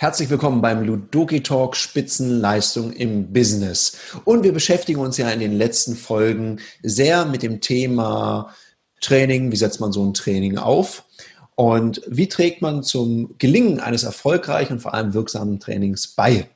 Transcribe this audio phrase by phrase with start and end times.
[0.00, 3.98] Herzlich willkommen beim Ludoki Talk Spitzenleistung im Business.
[4.24, 8.54] Und wir beschäftigen uns ja in den letzten Folgen sehr mit dem Thema
[9.02, 9.52] Training.
[9.52, 11.04] Wie setzt man so ein Training auf?
[11.54, 16.48] Und wie trägt man zum Gelingen eines erfolgreichen und vor allem wirksamen Trainings bei?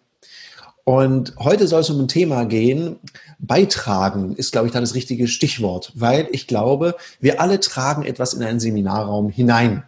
[0.84, 2.96] Und heute soll es um ein Thema gehen.
[3.38, 8.34] Beitragen ist, glaube ich, da das richtige Stichwort, weil ich glaube, wir alle tragen etwas
[8.34, 9.84] in einen Seminarraum hinein.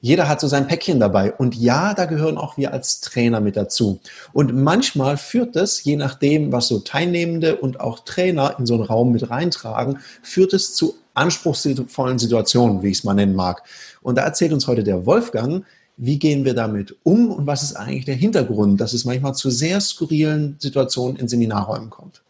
[0.00, 1.32] Jeder hat so sein Päckchen dabei.
[1.32, 4.00] Und ja, da gehören auch wir als Trainer mit dazu.
[4.32, 8.84] Und manchmal führt es, je nachdem, was so Teilnehmende und auch Trainer in so einen
[8.84, 13.64] Raum mit reintragen, führt es zu anspruchsvollen Situationen, wie ich es mal nennen mag.
[14.00, 15.64] Und da erzählt uns heute der Wolfgang,
[15.98, 19.50] wie gehen wir damit um und was ist eigentlich der Hintergrund, dass es manchmal zu
[19.50, 22.22] sehr skurrilen Situationen in Seminarräumen kommt.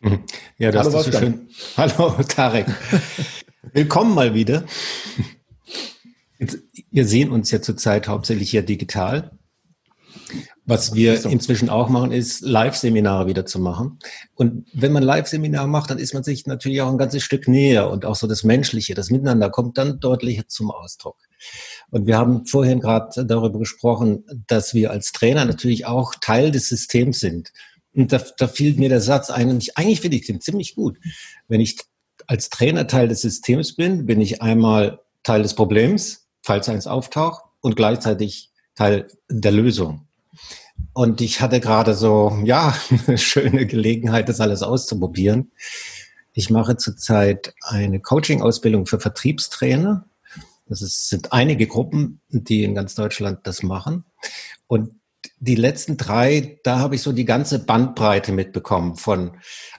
[0.58, 1.48] Ja, das Hallo, ist so schön.
[1.76, 2.66] Hallo, Tarek.
[3.72, 4.64] Willkommen mal wieder.
[6.90, 9.30] Wir sehen uns ja zurzeit hauptsächlich ja digital.
[10.64, 13.98] Was wir inzwischen auch machen, ist Live-Seminare wieder zu machen.
[14.34, 17.88] Und wenn man Live-Seminare macht, dann ist man sich natürlich auch ein ganzes Stück näher
[17.88, 21.16] und auch so das Menschliche, das Miteinander kommt dann deutlicher zum Ausdruck.
[21.90, 26.68] Und wir haben vorhin gerade darüber gesprochen, dass wir als Trainer natürlich auch Teil des
[26.68, 27.52] Systems sind.
[27.94, 30.74] Und da, da fiel mir der Satz ein, und ich, eigentlich finde ich den ziemlich
[30.74, 30.98] gut.
[31.48, 31.78] Wenn ich
[32.26, 37.42] als Trainer Teil des Systems bin, bin ich einmal Teil des Problems, falls eins auftaucht,
[37.60, 40.06] und gleichzeitig Teil der Lösung.
[40.92, 45.50] Und ich hatte gerade so, ja, eine schöne Gelegenheit, das alles auszuprobieren.
[46.32, 50.06] Ich mache zurzeit eine Coaching-Ausbildung für Vertriebstrainer.
[50.68, 54.04] Das ist, sind einige Gruppen, die in ganz Deutschland das machen.
[54.66, 54.90] Und
[55.40, 59.36] die letzten drei, da habe ich so die ganze Bandbreite mitbekommen von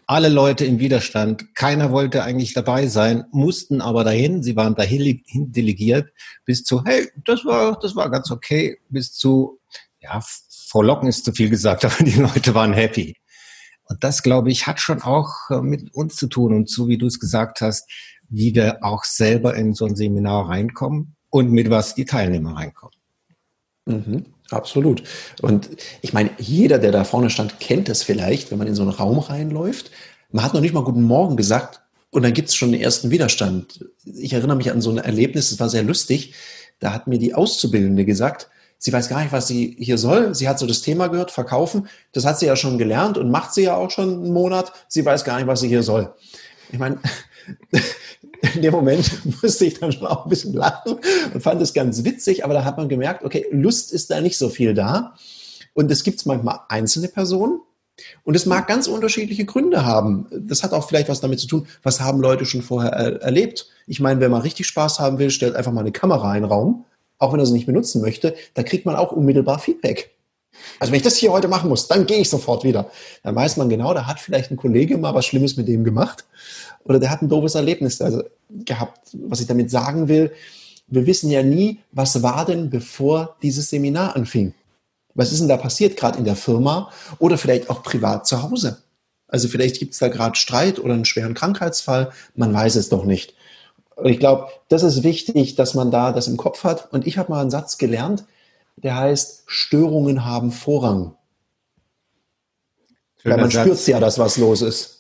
[0.08, 1.54] alle Leute im Widerstand.
[1.56, 4.42] Keiner wollte eigentlich dabei sein, mussten aber dahin.
[4.42, 6.12] Sie waren dahin delegiert
[6.46, 9.60] bis zu, hey, das war, das war ganz okay, bis zu,
[10.00, 10.22] ja,
[10.70, 13.16] frohlocken ist zu viel gesagt, aber die Leute waren happy.
[13.86, 16.98] Und das, glaube ich, hat schon auch äh, mit uns zu tun und so wie
[16.98, 17.90] du es gesagt hast,
[18.30, 22.96] wie wir auch selber in so ein Seminar reinkommen und mit was die Teilnehmer reinkommen.
[23.86, 24.26] Mhm.
[24.52, 25.04] Absolut.
[25.42, 25.70] Und
[26.02, 28.92] ich meine, jeder, der da vorne stand, kennt das vielleicht, wenn man in so einen
[28.92, 29.92] Raum reinläuft.
[30.32, 31.82] Man hat noch nicht mal Guten Morgen gesagt
[32.12, 33.86] und dann gibt es schon den ersten Widerstand.
[34.06, 36.34] Ich erinnere mich an so ein Erlebnis, es war sehr lustig.
[36.80, 40.34] Da hat mir die Auszubildende gesagt, sie weiß gar nicht, was sie hier soll.
[40.34, 41.88] Sie hat so das Thema gehört, verkaufen.
[42.14, 44.72] Das hat sie ja schon gelernt und macht sie ja auch schon einen Monat.
[44.88, 46.14] Sie weiß gar nicht, was sie hier soll.
[46.72, 47.00] Ich meine,
[48.56, 50.98] in dem Moment musste ich dann schon auch ein bisschen lachen
[51.34, 54.38] und fand es ganz witzig, aber da hat man gemerkt, okay, Lust ist da nicht
[54.38, 55.16] so viel da.
[55.74, 57.62] Und es gibt manchmal einzelne Personen,
[58.24, 60.28] und es mag ganz unterschiedliche Gründe haben.
[60.32, 63.68] Das hat auch vielleicht was damit zu tun, was haben Leute schon vorher er erlebt.
[63.88, 66.52] Ich meine, wenn man richtig Spaß haben will, stellt einfach mal eine Kamera in den
[66.52, 66.86] Raum,
[67.18, 70.16] auch wenn er sie nicht benutzen möchte, da kriegt man auch unmittelbar Feedback.
[70.80, 72.90] Also wenn ich das hier heute machen muss, dann gehe ich sofort wieder.
[73.24, 76.26] Dann weiß man genau, da hat vielleicht ein Kollege mal was Schlimmes mit dem gemacht
[76.90, 79.12] oder der hat ein doofes Erlebnis also, gehabt.
[79.14, 80.32] Was ich damit sagen will,
[80.88, 84.56] wir wissen ja nie, was war denn, bevor dieses Seminar anfing.
[85.14, 88.82] Was ist denn da passiert, gerade in der Firma oder vielleicht auch privat zu Hause?
[89.28, 93.06] Also vielleicht gibt es da gerade Streit oder einen schweren Krankheitsfall, man weiß es doch
[93.06, 93.36] nicht.
[93.96, 96.92] Und ich glaube, das ist wichtig, dass man da das im Kopf hat.
[96.92, 98.24] Und ich habe mal einen Satz gelernt,
[98.78, 101.14] der heißt, Störungen haben Vorrang.
[103.22, 104.99] Schöner Weil man spürt ja, dass was los ist.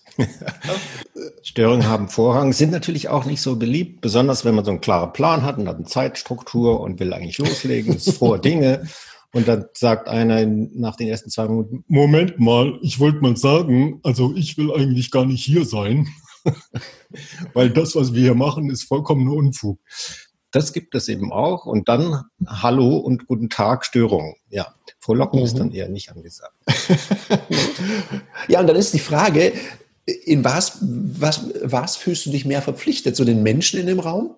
[1.41, 5.13] Störungen haben Vorrang, sind natürlich auch nicht so beliebt, besonders wenn man so einen klaren
[5.13, 8.88] Plan hat und hat eine Zeitstruktur und will eigentlich loslegen, ist vor Dinge.
[9.31, 14.00] Und dann sagt einer nach den ersten zwei Minuten, Moment mal, ich wollte mal sagen,
[14.03, 16.08] also ich will eigentlich gar nicht hier sein,
[17.53, 19.79] weil das, was wir hier machen, ist vollkommener Unfug.
[20.52, 21.66] Das gibt es eben auch.
[21.66, 24.35] Und dann Hallo und Guten Tag Störung.
[24.50, 25.46] Ja, Frohlocken mhm.
[25.46, 26.56] ist dann eher nicht angesagt.
[28.47, 29.53] ja, und dann ist die Frage,
[30.25, 33.16] in was, was, was fühlst du dich mehr verpflichtet?
[33.16, 34.35] Zu den Menschen in dem Raum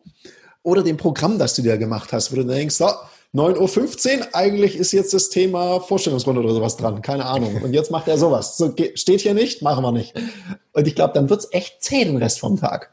[0.63, 2.87] oder dem Programm, das du dir gemacht hast, wo du denkst, so,
[3.33, 7.61] 9.15 Uhr, eigentlich ist jetzt das Thema Vorstellungsrunde oder sowas dran, keine Ahnung.
[7.61, 8.57] Und jetzt macht er sowas.
[8.57, 10.13] So, steht hier nicht, machen wir nicht.
[10.73, 12.91] Und ich glaube, dann wird es echt zäh den Rest vom Tag.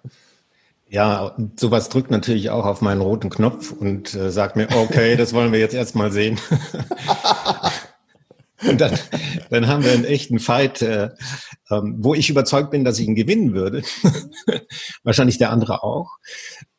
[0.91, 5.35] Ja, sowas drückt natürlich auch auf meinen roten Knopf und äh, sagt mir, okay, das
[5.35, 6.39] wollen wir jetzt erstmal sehen.
[8.67, 8.99] und dann,
[9.51, 11.11] dann haben wir einen echten Fight, äh,
[11.71, 13.83] ähm, wo ich überzeugt bin, dass ich ihn gewinnen würde.
[15.03, 16.19] Wahrscheinlich der andere auch.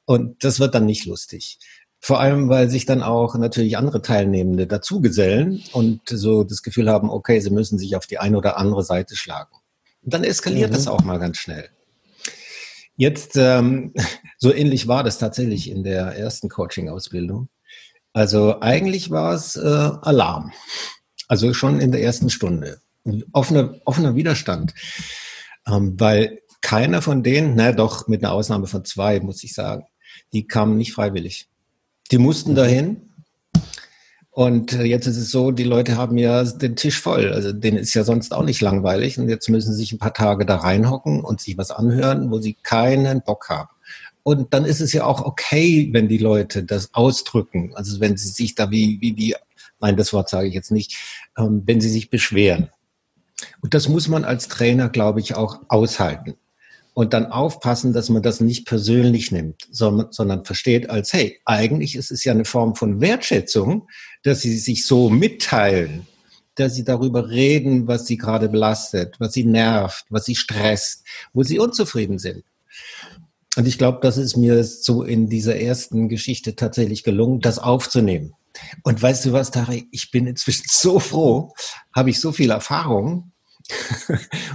[0.06, 1.60] Und das wird dann nicht lustig.
[2.00, 7.10] Vor allem, weil sich dann auch natürlich andere Teilnehmende dazugesellen und so das Gefühl haben,
[7.10, 9.54] okay, sie müssen sich auf die eine oder andere Seite schlagen.
[10.02, 10.76] Und dann eskaliert mhm.
[10.76, 11.70] das auch mal ganz schnell.
[12.96, 13.94] Jetzt ähm,
[14.42, 17.50] So ähnlich war das tatsächlich in der ersten Coaching-Ausbildung.
[18.14, 20.54] Also eigentlich war es äh, Alarm.
[21.30, 22.82] Also schon in der ersten Stunde.
[23.32, 24.74] Offener, offener Widerstand.
[25.66, 29.86] Ähm, weil keiner von denen, na doch, mit einer Ausnahme von zwei, muss ich sagen,
[30.34, 31.48] die kamen nicht freiwillig.
[32.12, 33.10] Die mussten dahin.
[34.32, 37.32] Und äh, jetzt ist es so, die Leute haben ja den Tisch voll.
[37.32, 39.20] Also denen ist ja sonst auch nicht langweilig.
[39.20, 42.40] Und jetzt müssen sie sich ein paar Tage da reinhocken und sich was anhören, wo
[42.40, 43.70] sie keinen Bock haben.
[44.24, 47.72] Und dann ist es ja auch okay, wenn die Leute das ausdrücken.
[47.76, 49.36] Also wenn sie sich da wie, wie die,
[49.80, 50.98] nein, das Wort sage ich jetzt nicht,
[51.38, 52.70] ähm, wenn sie sich beschweren.
[53.62, 56.36] Und das muss man als Trainer, glaube ich, auch aushalten.
[56.94, 61.96] Und dann aufpassen, dass man das nicht persönlich nimmt, sondern, sondern versteht als, hey, eigentlich
[61.96, 63.88] ist es ja eine Form von Wertschätzung,
[64.24, 66.08] dass sie sich so mitteilen,
[66.56, 71.44] dass sie darüber reden, was sie gerade belastet, was sie nervt, was sie stresst, wo
[71.44, 72.44] sie unzufrieden sind.
[73.56, 78.34] Und ich glaube, das ist mir so in dieser ersten Geschichte tatsächlich gelungen, das aufzunehmen.
[78.84, 81.54] Und weißt du was, Tari, ich bin inzwischen so froh,
[81.96, 83.32] habe ich so viel Erfahrung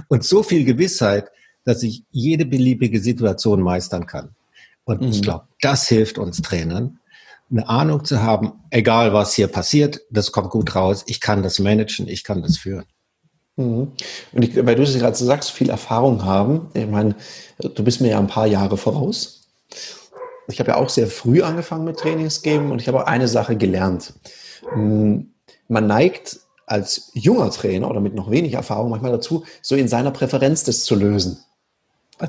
[0.07, 1.29] und so viel Gewissheit,
[1.63, 4.35] dass ich jede beliebige Situation meistern kann.
[4.83, 5.09] Und mhm.
[5.09, 6.99] ich glaube, das hilft uns Trainern,
[7.49, 11.59] eine Ahnung zu haben, egal was hier passiert, das kommt gut raus, ich kann das
[11.59, 12.85] managen, ich kann das führen.
[13.55, 13.91] Mhm.
[14.31, 16.69] Und ich, weil du es gerade so sagst, viel Erfahrung haben.
[16.73, 17.15] Ich meine,
[17.59, 19.41] du bist mir ja ein paar Jahre voraus.
[20.47, 23.27] Ich habe ja auch sehr früh angefangen mit Trainings geben und ich habe auch eine
[23.27, 24.13] Sache gelernt.
[24.71, 25.31] Hm,
[25.67, 30.11] man neigt als junger Trainer oder mit noch wenig Erfahrung manchmal dazu, so in seiner
[30.11, 31.39] Präferenz das zu lösen.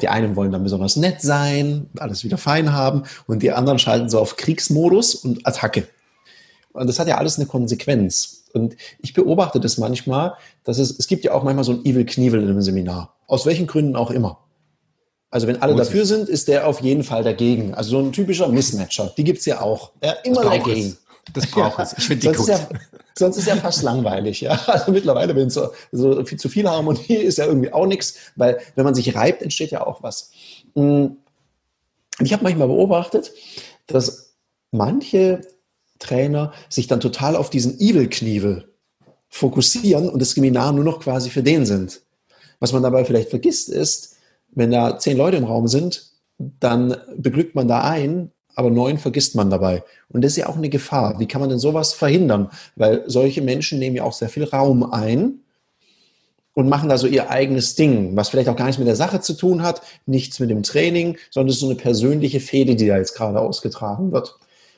[0.00, 4.08] Die einen wollen dann besonders nett sein, alles wieder fein haben und die anderen schalten
[4.08, 5.86] so auf Kriegsmodus und Attacke.
[6.72, 8.44] Und das hat ja alles eine Konsequenz.
[8.52, 10.34] Und ich beobachte das manchmal,
[10.64, 13.14] dass es, es gibt ja auch manchmal so ein Evil Knievel in einem Seminar.
[13.26, 14.45] Aus welchen Gründen auch immer.
[15.31, 17.75] Also wenn alle Muss dafür sind, ist der auf jeden Fall dagegen.
[17.75, 19.93] Also so ein typischer Mismatcher, die gibt es ja auch.
[20.02, 20.90] Ja, immer dagegen.
[20.90, 20.99] Es.
[21.32, 21.94] Das braucht es.
[21.99, 22.49] Ich finde die sonst gut.
[22.49, 22.78] Ist ja,
[23.19, 24.40] sonst ist ja fast langweilig.
[24.40, 24.52] Ja?
[24.67, 28.14] Also mittlerweile, wenn es so, so viel, zu viel Harmonie ist, ja irgendwie auch nichts,
[28.37, 30.31] weil wenn man sich reibt, entsteht ja auch was.
[30.75, 31.17] Hm.
[32.20, 33.32] Ich habe manchmal beobachtet,
[33.87, 34.34] dass
[34.70, 35.40] manche
[35.99, 38.73] Trainer sich dann total auf diesen Evil-Knievel
[39.28, 42.02] fokussieren und das Seminar nur noch quasi für den sind.
[42.61, 44.15] Was man dabei vielleicht vergisst ist,
[44.56, 49.34] wenn da zehn Leute im Raum sind, dann beglückt man da ein, aber neun vergisst
[49.36, 49.84] man dabei.
[50.08, 51.20] Und das ist ja auch eine Gefahr.
[51.20, 52.50] Wie kann man denn sowas verhindern?
[52.74, 55.40] Weil solche Menschen nehmen ja auch sehr viel Raum ein
[56.54, 59.20] und machen da so ihr eigenes Ding, was vielleicht auch gar nichts mit der Sache
[59.20, 62.86] zu tun hat, nichts mit dem Training, sondern es ist so eine persönliche Fehde, die
[62.86, 64.36] da jetzt gerade ausgetragen wird.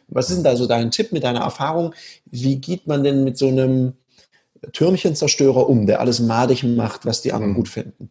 [0.09, 1.95] Was ist denn da so dein Tipp mit deiner Erfahrung?
[2.27, 3.93] Wie geht man denn mit so einem
[4.73, 7.57] Türmchenzerstörer um, der alles madig macht, was die anderen mhm.
[7.57, 8.11] gut finden?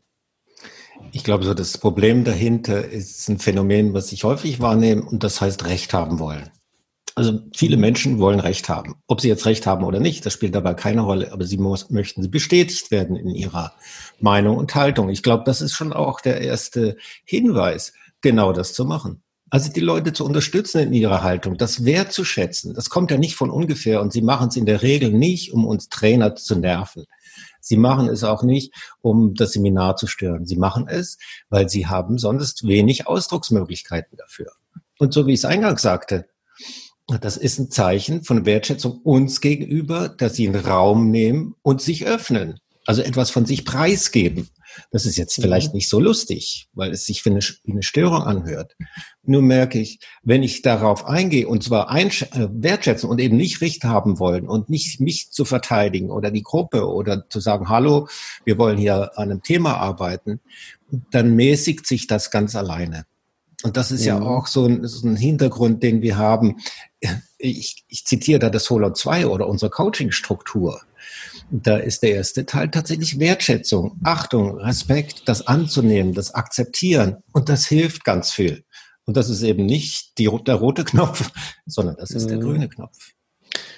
[1.12, 5.42] Ich glaube, so das Problem dahinter ist ein Phänomen, was ich häufig wahrnehme, und das
[5.42, 6.50] heißt Recht haben wollen.
[7.16, 8.96] Also viele Menschen wollen Recht haben.
[9.08, 11.90] Ob sie jetzt Recht haben oder nicht, das spielt dabei keine Rolle, aber sie muss,
[11.90, 13.74] möchten sie bestätigt werden in ihrer
[14.20, 15.10] Meinung und Haltung.
[15.10, 19.24] Ich glaube, das ist schon auch der erste Hinweis, genau das zu machen.
[19.50, 23.50] Also die Leute zu unterstützen in ihrer Haltung, das wertzuschätzen, das kommt ja nicht von
[23.50, 27.06] ungefähr und sie machen es in der Regel nicht, um uns Trainer zu nerven.
[27.68, 30.46] Sie machen es auch nicht, um das Seminar zu stören.
[30.46, 31.18] Sie machen es,
[31.50, 34.52] weil sie haben sonst wenig Ausdrucksmöglichkeiten dafür.
[35.00, 36.28] Und so wie ich es eingangs sagte,
[37.22, 42.06] das ist ein Zeichen von Wertschätzung uns gegenüber, dass sie einen Raum nehmen und sich
[42.06, 42.60] öffnen.
[42.86, 44.50] Also etwas von sich preisgeben.
[44.92, 45.78] Das ist jetzt vielleicht mhm.
[45.78, 48.76] nicht so lustig, weil es sich wie eine, wie eine Störung anhört.
[49.24, 52.10] Nur merke ich, wenn ich darauf eingehe und zwar äh,
[52.52, 56.88] wertschätzen und eben nicht Recht haben wollen und nicht mich zu verteidigen oder die Gruppe
[56.88, 58.08] oder zu sagen, hallo,
[58.46, 60.40] wir wollen hier an einem Thema arbeiten,
[61.12, 63.06] dann mäßigt sich das ganz alleine.
[63.64, 66.58] Und das ist ja, ja auch so ein, so ein, Hintergrund, den wir haben.
[67.40, 70.82] Ich, ich zitiere da das Holon 2 oder unsere Coaching-Struktur.
[71.50, 77.18] Da ist der erste Teil tatsächlich Wertschätzung, Achtung, Respekt, das anzunehmen, das akzeptieren.
[77.32, 78.66] Und das hilft ganz viel.
[79.06, 81.32] Und das ist eben nicht die, der rote Knopf,
[81.66, 82.30] sondern das ist mhm.
[82.30, 82.98] der grüne Knopf.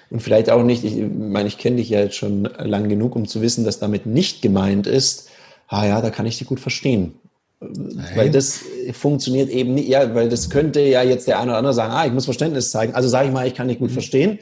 [0.10, 3.28] Und vielleicht auch nicht, ich meine, ich kenne dich ja jetzt schon lang genug, um
[3.28, 5.30] zu wissen, dass damit nicht gemeint ist,
[5.68, 7.14] ah ja, da kann ich dich gut verstehen.
[7.60, 8.06] Nein.
[8.16, 8.62] Weil das
[8.94, 12.06] funktioniert eben nicht, ja, weil das könnte ja jetzt der eine oder andere sagen, ah,
[12.08, 12.96] ich muss Verständnis zeigen.
[12.96, 13.94] Also sage ich mal, ich kann dich gut mhm.
[13.94, 14.40] verstehen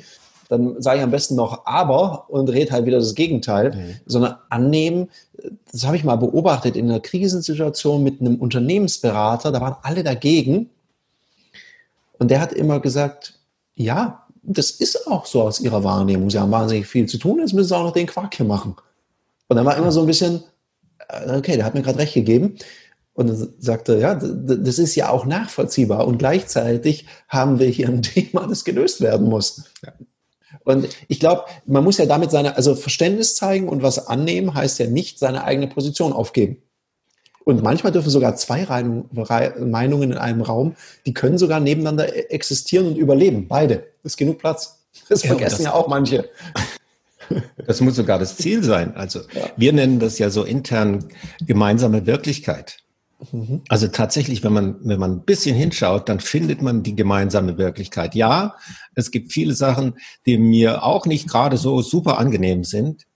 [0.50, 3.96] dann sage ich am besten noch aber und rede halt wieder das Gegenteil, mhm.
[4.06, 5.10] sondern annehmen.
[5.72, 10.70] Das habe ich mal beobachtet in einer Krisensituation mit einem Unternehmensberater, da waren alle dagegen.
[12.20, 13.40] Und der hat immer gesagt,
[13.76, 16.30] ja, das ist auch so aus ihrer Wahrnehmung.
[16.30, 18.76] Sie haben wahnsinnig viel zu tun, jetzt müssen sie auch noch den Quark hier machen.
[19.48, 20.44] Und dann war immer so ein bisschen,
[21.10, 22.58] äh, okay, der hat mir gerade recht gegeben.
[23.14, 26.08] Und dann sagte, ja, das ist ja auch nachvollziehbar.
[26.08, 29.64] Und gleichzeitig haben wir hier ein Thema, das gelöst werden muss.
[29.84, 29.94] Ja.
[30.68, 34.80] Und ich glaube, man muss ja damit seine, also Verständnis zeigen und was annehmen, heißt
[34.80, 36.58] ja nicht seine eigene Position aufgeben.
[37.46, 38.66] Und manchmal dürfen sogar zwei
[39.60, 43.48] Meinungen in einem Raum, die können sogar nebeneinander e-, existieren und überleben.
[43.48, 43.88] Beide.
[44.04, 44.84] ist genug Platz.
[45.08, 46.30] Das ja, vergessen das, ja auch manche.
[47.66, 48.96] Das muss sogar das Ziel sein.
[48.96, 49.50] Also ja.
[49.56, 51.10] wir nennen das ja so intern
[51.46, 52.78] gemeinsame Wirklichkeit.
[53.32, 53.62] Mhm.
[53.68, 58.16] Also tatsächlich, wenn man, wenn man ein bisschen hinschaut, dann findet man die gemeinsame Wirklichkeit.
[58.16, 58.56] Ja,
[58.96, 59.96] es gibt viele Sachen,
[60.26, 63.08] die mir auch nicht gerade so super angenehm sind,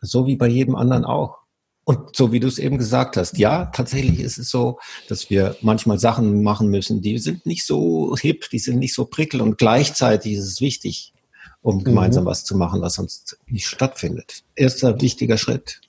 [0.00, 1.42] so wie bei jedem anderen auch.
[1.84, 4.78] Und so wie du es eben gesagt hast, ja, tatsächlich ist es so,
[5.08, 9.04] dass wir manchmal Sachen machen müssen, die sind nicht so hip, die sind nicht so
[9.04, 11.12] prickel und gleichzeitig ist es wichtig,
[11.60, 12.28] um gemeinsam mhm.
[12.28, 14.44] was zu machen, was sonst nicht stattfindet.
[14.54, 15.80] Erster wichtiger Schritt.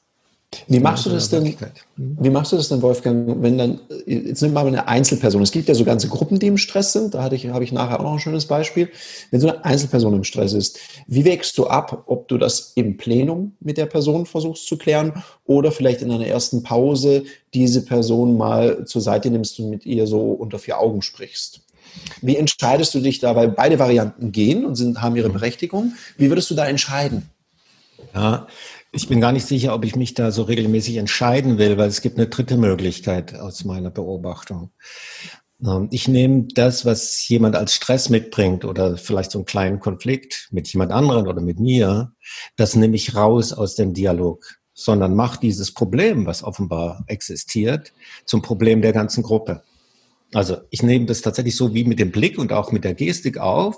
[0.67, 1.55] Wie machst du das denn?
[1.95, 5.41] Wie machst du das denn, Wolfgang, wenn dann, jetzt nimm mal eine Einzelperson.
[5.41, 7.13] Es gibt ja so ganze Gruppen, die im Stress sind.
[7.13, 8.89] Da hatte ich, habe ich nachher auch noch ein schönes Beispiel.
[9.31, 12.97] Wenn so eine Einzelperson im Stress ist, wie wägst du ab, ob du das im
[12.97, 18.37] Plenum mit der Person versuchst zu klären oder vielleicht in einer ersten Pause diese Person
[18.37, 21.61] mal zur Seite nimmst und mit ihr so unter vier Augen sprichst?
[22.21, 23.35] Wie entscheidest du dich da?
[23.35, 25.93] Weil beide Varianten gehen und sind, haben ihre Berechtigung.
[26.17, 27.29] Wie würdest du da entscheiden?
[28.13, 28.47] Ja,
[28.93, 32.01] ich bin gar nicht sicher, ob ich mich da so regelmäßig entscheiden will, weil es
[32.01, 34.71] gibt eine dritte Möglichkeit aus meiner Beobachtung.
[35.63, 40.47] Ähm, ich nehme das, was jemand als Stress mitbringt oder vielleicht so einen kleinen Konflikt
[40.51, 42.13] mit jemand anderen oder mit mir,
[42.55, 44.45] das nehme ich raus aus dem Dialog,
[44.75, 47.93] sondern mache dieses Problem, was offenbar existiert,
[48.25, 49.63] zum Problem der ganzen Gruppe.
[50.33, 53.37] Also ich nehme das tatsächlich so wie mit dem Blick und auch mit der Gestik
[53.37, 53.77] auf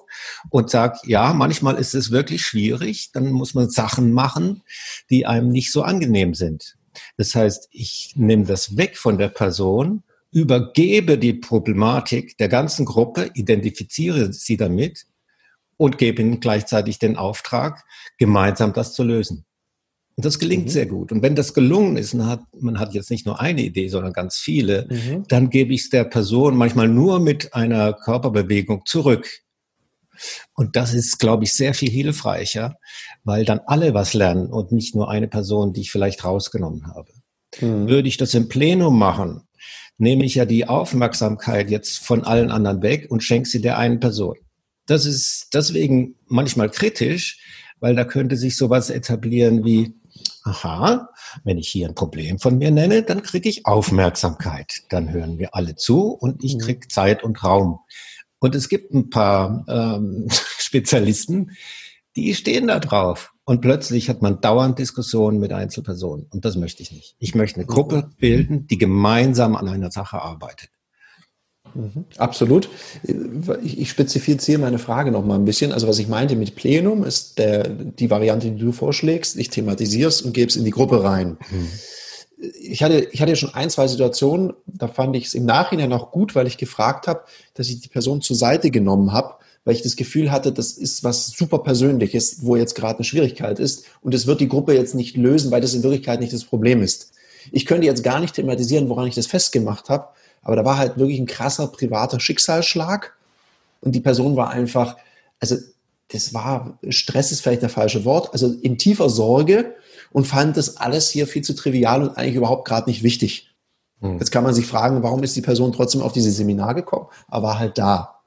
[0.50, 4.64] und sage, ja, manchmal ist es wirklich schwierig, dann muss man Sachen machen,
[5.10, 6.78] die einem nicht so angenehm sind.
[7.18, 13.32] Das heißt, ich nehme das weg von der Person, übergebe die Problematik der ganzen Gruppe,
[13.34, 15.06] identifiziere sie damit
[15.78, 17.84] und gebe ihnen gleichzeitig den Auftrag,
[18.18, 19.46] gemeinsam das zu lösen.
[20.18, 20.70] Und das gelingt mhm.
[20.70, 21.12] sehr gut.
[21.12, 24.14] Und wenn das gelungen ist, man hat, man hat jetzt nicht nur eine Idee, sondern
[24.14, 25.26] ganz viele, mhm.
[25.28, 29.30] dann gebe ich es der Person manchmal nur mit einer Körperbewegung zurück.
[30.54, 32.78] Und das ist, glaube ich, sehr viel hilfreicher,
[33.26, 37.12] weil dann alle was lernen und nicht nur eine Person, die ich vielleicht rausgenommen habe.
[37.60, 37.90] Mhm.
[37.90, 39.42] Würde ich das im Plenum machen,
[39.98, 44.00] nehme ich ja die Aufmerksamkeit jetzt von allen anderen weg und schenke sie der einen
[44.00, 44.36] Person.
[44.86, 47.40] Das ist deswegen manchmal kritisch,
[47.80, 49.94] weil da könnte sich sowas etablieren wie,
[50.46, 51.10] aha,
[51.44, 54.84] wenn ich hier ein Problem von mir nenne, dann kriege ich Aufmerksamkeit.
[54.90, 56.60] Dann hören wir alle zu und ich mhm.
[56.60, 57.80] kriege Zeit und Raum.
[58.40, 60.28] Und es gibt ein paar ähm,
[60.60, 61.52] Spezialisten,
[62.16, 63.34] die stehen da drauf.
[63.44, 66.28] Und plötzlich hat man dauernd Diskussionen mit Einzelpersonen.
[66.32, 67.16] Und das möchte ich nicht.
[67.20, 70.70] Ich möchte eine Gruppe bilden, die gemeinsam an einer Sache arbeitet.
[71.76, 72.06] Mhm.
[72.18, 72.70] Absolut.
[73.64, 75.72] Ich spezifiziere meine Frage noch mal ein bisschen.
[75.72, 79.38] Also was ich meinte mit Plenum ist der, die Variante, die du vorschlägst.
[79.38, 81.38] Ich thematisiere es und gebe es in die Gruppe rein.
[81.52, 81.70] Mhm.
[82.62, 86.12] Ich hatte, ich hatte schon ein, zwei Situationen, da fand ich es im Nachhinein auch
[86.12, 87.22] gut, weil ich gefragt habe,
[87.54, 91.04] dass ich die Person zur Seite genommen habe, weil ich das Gefühl hatte, das ist
[91.04, 93.86] was super Persönliches, wo jetzt gerade eine Schwierigkeit ist.
[94.02, 96.82] Und es wird die Gruppe jetzt nicht lösen, weil das in Wirklichkeit nicht das Problem
[96.82, 97.12] ist.
[97.52, 100.10] Ich könnte jetzt gar nicht thematisieren, woran ich das festgemacht habe,
[100.46, 103.14] aber da war halt wirklich ein krasser privater Schicksalsschlag.
[103.82, 104.96] Und die Person war einfach,
[105.40, 105.58] also
[106.10, 109.76] das war, Stress ist vielleicht der falsche Wort, also in tiefer Sorge
[110.12, 113.56] und fand das alles hier viel zu trivial und eigentlich überhaupt gerade nicht wichtig.
[114.02, 114.20] Hm.
[114.20, 117.48] Jetzt kann man sich fragen, warum ist die Person trotzdem auf dieses Seminar gekommen, aber
[117.48, 118.22] war halt da.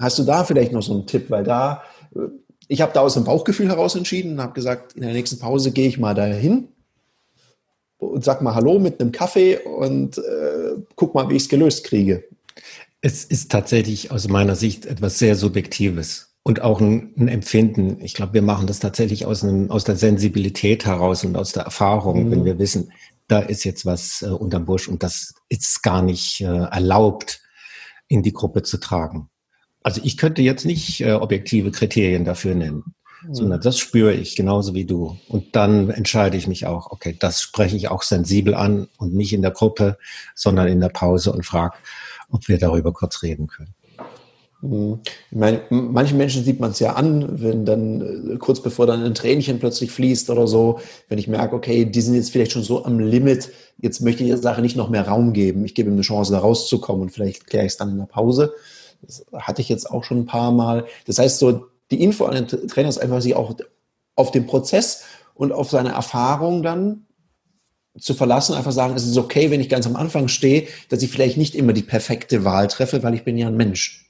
[0.00, 1.28] Hast du da vielleicht noch so einen Tipp?
[1.28, 1.82] Weil da,
[2.14, 2.20] äh,
[2.68, 5.72] ich habe da aus dem Bauchgefühl heraus entschieden und habe gesagt, in der nächsten Pause
[5.72, 6.68] gehe ich mal dahin
[7.98, 11.84] und sag mal Hallo mit einem Kaffee und äh, guck mal, wie ich es gelöst
[11.84, 12.24] kriege.
[13.00, 18.00] Es ist tatsächlich aus meiner Sicht etwas sehr Subjektives und auch ein, ein Empfinden.
[18.00, 21.64] Ich glaube, wir machen das tatsächlich aus, einem, aus der Sensibilität heraus und aus der
[21.64, 22.30] Erfahrung, mhm.
[22.30, 22.92] wenn wir wissen,
[23.26, 27.42] da ist jetzt was äh, unterm Busch und das ist gar nicht äh, erlaubt,
[28.08, 29.28] in die Gruppe zu tragen.
[29.82, 32.94] Also ich könnte jetzt nicht äh, objektive Kriterien dafür nennen
[33.30, 35.16] sondern das spüre ich genauso wie du.
[35.28, 39.32] Und dann entscheide ich mich auch, okay, das spreche ich auch sensibel an und nicht
[39.32, 39.98] in der Gruppe,
[40.34, 41.76] sondern in der Pause und frage,
[42.30, 43.74] ob wir darüber kurz reden können.
[44.60, 45.00] Mhm.
[45.30, 49.04] Ich meine, manchen Menschen sieht man es ja an, wenn dann äh, kurz bevor dann
[49.04, 52.64] ein Tränchen plötzlich fließt oder so, wenn ich merke, okay, die sind jetzt vielleicht schon
[52.64, 55.64] so am Limit, jetzt möchte ich der Sache nicht noch mehr Raum geben.
[55.64, 58.06] Ich gebe ihm eine Chance, da rauszukommen und vielleicht kläre ich es dann in der
[58.06, 58.52] Pause.
[59.02, 60.86] Das hatte ich jetzt auch schon ein paar Mal.
[61.06, 63.54] Das heißt, so die Info an den Trainer ist einfach, sich auch
[64.14, 65.04] auf den Prozess
[65.34, 67.06] und auf seine Erfahrung dann
[67.98, 71.10] zu verlassen, einfach sagen, es ist okay, wenn ich ganz am Anfang stehe, dass ich
[71.10, 74.08] vielleicht nicht immer die perfekte Wahl treffe, weil ich bin ja ein Mensch.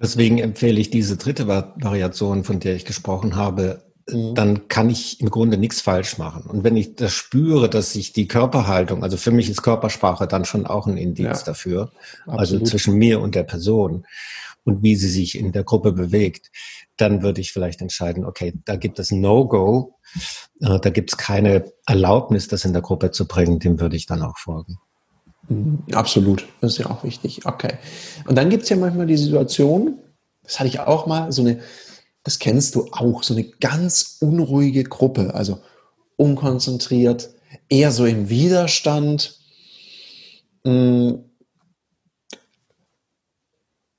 [0.00, 3.82] Deswegen empfehle ich diese dritte Variation, von der ich gesprochen habe.
[4.08, 4.34] Mhm.
[4.34, 6.42] Dann kann ich im Grunde nichts falsch machen.
[6.42, 10.44] Und wenn ich das spüre, dass sich die Körperhaltung, also für mich ist Körpersprache dann
[10.44, 11.92] schon auch ein Indiz ja, dafür,
[12.26, 12.40] absolut.
[12.40, 14.04] also zwischen mir und der Person
[14.64, 16.50] und wie sie sich in der Gruppe bewegt,
[16.96, 19.94] dann würde ich vielleicht entscheiden, okay, da gibt es No-Go,
[20.60, 24.06] äh, da gibt es keine Erlaubnis, das in der Gruppe zu bringen, dem würde ich
[24.06, 24.78] dann auch folgen.
[25.48, 27.44] Mhm, absolut, das ist ja auch wichtig.
[27.44, 27.74] Okay.
[28.26, 29.98] Und dann gibt es ja manchmal die Situation,
[30.42, 31.60] das hatte ich auch mal, so eine,
[32.22, 35.60] das kennst du auch, so eine ganz unruhige Gruppe, also
[36.16, 37.30] unkonzentriert,
[37.68, 39.38] eher so im Widerstand.
[40.64, 41.14] Mm.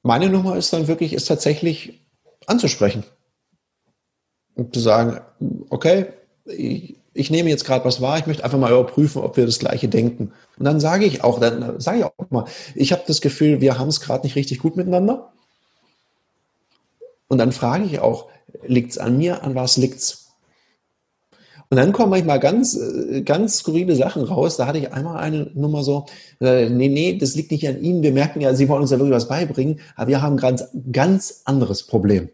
[0.05, 2.00] Meine Nummer ist dann wirklich, ist tatsächlich
[2.45, 3.03] anzusprechen.
[4.53, 5.19] Und zu sagen,
[5.71, 6.05] okay,
[6.45, 9.57] ich, ich nehme jetzt gerade was wahr, ich möchte einfach mal überprüfen, ob wir das
[9.57, 10.31] gleiche denken.
[10.59, 12.45] Und dann sage ich auch, dann sage ich auch mal,
[12.75, 15.33] ich habe das Gefühl, wir haben es gerade nicht richtig gut miteinander.
[17.27, 18.29] Und dann frage ich auch,
[18.63, 20.25] liegt es an mir, an was liegt's?
[21.75, 24.55] Und dann kommen manchmal ganz, äh, ganz skurrile Sachen raus.
[24.55, 26.05] Da hatte ich einmal eine Nummer so,
[26.39, 28.01] äh, nee, nee, das liegt nicht an Ihnen.
[28.01, 30.70] Wir merken ja, Sie wollen uns ja wirklich was beibringen, aber wir haben ein ganz,
[30.94, 32.29] ganz anderes Problem.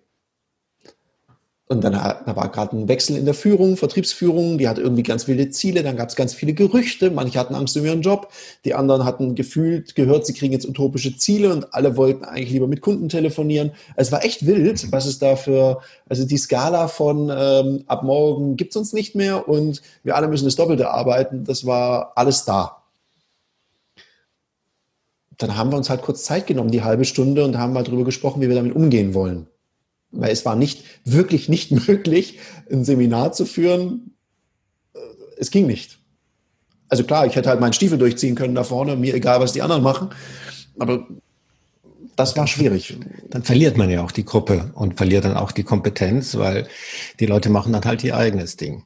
[1.71, 5.23] Und dann da war gerade ein Wechsel in der Führung, Vertriebsführung, die hat irgendwie ganz
[5.23, 8.29] viele Ziele, dann gab es ganz viele Gerüchte, manche hatten Angst um ihren Job,
[8.65, 12.67] die anderen hatten gefühlt gehört, sie kriegen jetzt utopische Ziele und alle wollten eigentlich lieber
[12.67, 13.71] mit Kunden telefonieren.
[13.95, 18.57] Es war echt wild, was es da für, also die Skala von ähm, ab morgen
[18.57, 22.81] gibt's uns nicht mehr und wir alle müssen das Doppelte arbeiten, das war alles da.
[25.37, 28.03] Dann haben wir uns halt kurz Zeit genommen, die halbe Stunde, und haben mal drüber
[28.03, 29.47] gesprochen, wie wir damit umgehen wollen
[30.11, 32.39] weil es war nicht, wirklich nicht möglich,
[32.71, 34.15] ein Seminar zu führen.
[35.37, 35.99] Es ging nicht.
[36.89, 39.61] Also klar, ich hätte halt meinen Stiefel durchziehen können da vorne, mir egal, was die
[39.61, 40.09] anderen machen.
[40.77, 41.07] Aber
[42.17, 42.97] das war schwierig.
[43.29, 46.67] Dann verliert man ja auch die Gruppe und verliert dann auch die Kompetenz, weil
[47.19, 48.83] die Leute machen dann halt ihr eigenes Ding.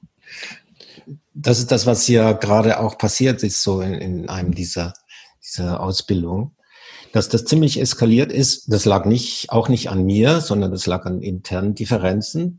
[1.33, 4.93] Das ist das, was hier gerade auch passiert ist, so in, in einem dieser,
[5.43, 6.55] dieser Ausbildung
[7.15, 8.73] dass das ziemlich eskaliert ist.
[8.73, 12.57] Das lag nicht, auch nicht an mir, sondern das lag an internen Differenzen,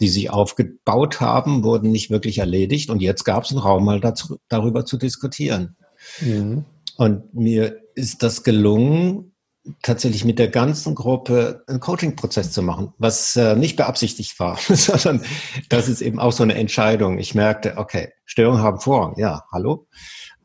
[0.00, 2.90] die sich aufgebaut haben, wurden nicht wirklich erledigt.
[2.90, 5.76] Und jetzt gab es einen Raum, mal dazu, darüber zu diskutieren.
[6.20, 6.64] Mhm.
[6.96, 9.32] Und mir ist das gelungen,
[9.80, 15.24] tatsächlich mit der ganzen Gruppe einen Coaching-Prozess zu machen, was äh, nicht beabsichtigt war, sondern
[15.68, 17.20] das ist eben auch so eine Entscheidung.
[17.20, 19.86] Ich merkte, okay, Störungen haben Vorrang, ja, hallo.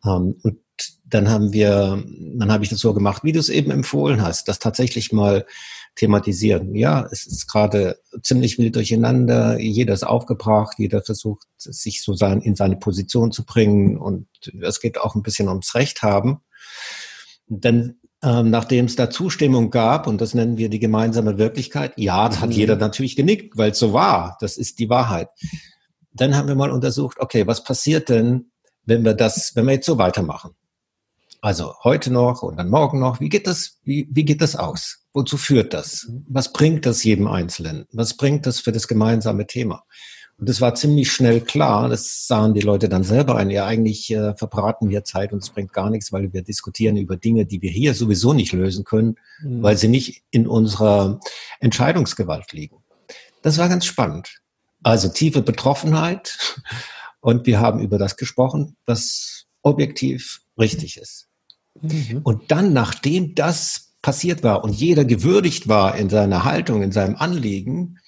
[0.06, 0.60] Ähm, und
[1.06, 2.04] dann haben wir,
[2.36, 5.46] dann habe ich das so gemacht, wie du es eben empfohlen hast, das tatsächlich mal
[5.96, 6.76] thematisieren.
[6.76, 12.42] Ja, es ist gerade ziemlich wild durcheinander, jeder ist aufgebracht, jeder versucht, sich so sein,
[12.42, 14.28] in seine Position zu bringen und
[14.62, 16.40] es geht auch ein bisschen ums Recht haben.
[17.48, 22.28] Dann ähm, nachdem es da Zustimmung gab, und das nennen wir die gemeinsame Wirklichkeit, ja,
[22.28, 22.56] da hat mhm.
[22.56, 24.38] jeder natürlich genickt, weil es so war.
[24.42, 25.30] Das ist die Wahrheit.
[26.12, 28.52] Dann haben wir mal untersucht, okay, was passiert denn,
[28.84, 30.52] wenn wir das, wenn wir jetzt so weitermachen?
[31.42, 33.20] Also heute noch und dann morgen noch.
[33.20, 35.06] Wie geht das, wie, wie geht das aus?
[35.14, 36.12] Wozu führt das?
[36.28, 37.86] Was bringt das jedem Einzelnen?
[37.94, 39.84] Was bringt das für das gemeinsame Thema?
[40.38, 41.90] Und das war ziemlich schnell klar.
[41.90, 43.50] Das sahen die Leute dann selber ein.
[43.50, 47.18] Ja, eigentlich äh, verbraten wir Zeit und es bringt gar nichts, weil wir diskutieren über
[47.18, 49.64] Dinge, die wir hier sowieso nicht lösen können, mhm.
[49.64, 51.20] weil sie nicht in unserer
[51.60, 52.78] Entscheidungsgewalt liegen.
[53.42, 54.42] Das war ganz spannend.
[54.84, 56.38] Also tiefe Betroffenheit.
[57.22, 61.29] Und wir haben über das gesprochen, was objektiv richtig ist.
[61.82, 62.22] Mhm.
[62.24, 67.16] Und dann, nachdem das passiert war und jeder gewürdigt war in seiner Haltung, in seinem
[67.16, 68.00] Anliegen,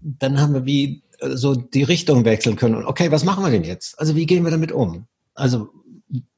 [0.00, 2.76] dann haben wir wie äh, so die Richtung wechseln können.
[2.76, 3.98] Und okay, was machen wir denn jetzt?
[3.98, 5.06] Also wie gehen wir damit um?
[5.34, 5.68] Also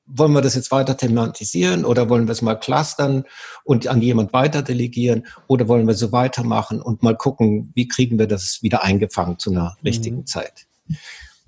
[0.07, 3.25] wollen wir das jetzt weiter thematisieren oder wollen wir es mal clustern
[3.65, 8.19] und an jemand weiter delegieren oder wollen wir so weitermachen und mal gucken, wie kriegen
[8.19, 10.27] wir das wieder eingefangen zu einer richtigen mhm.
[10.27, 10.67] Zeit?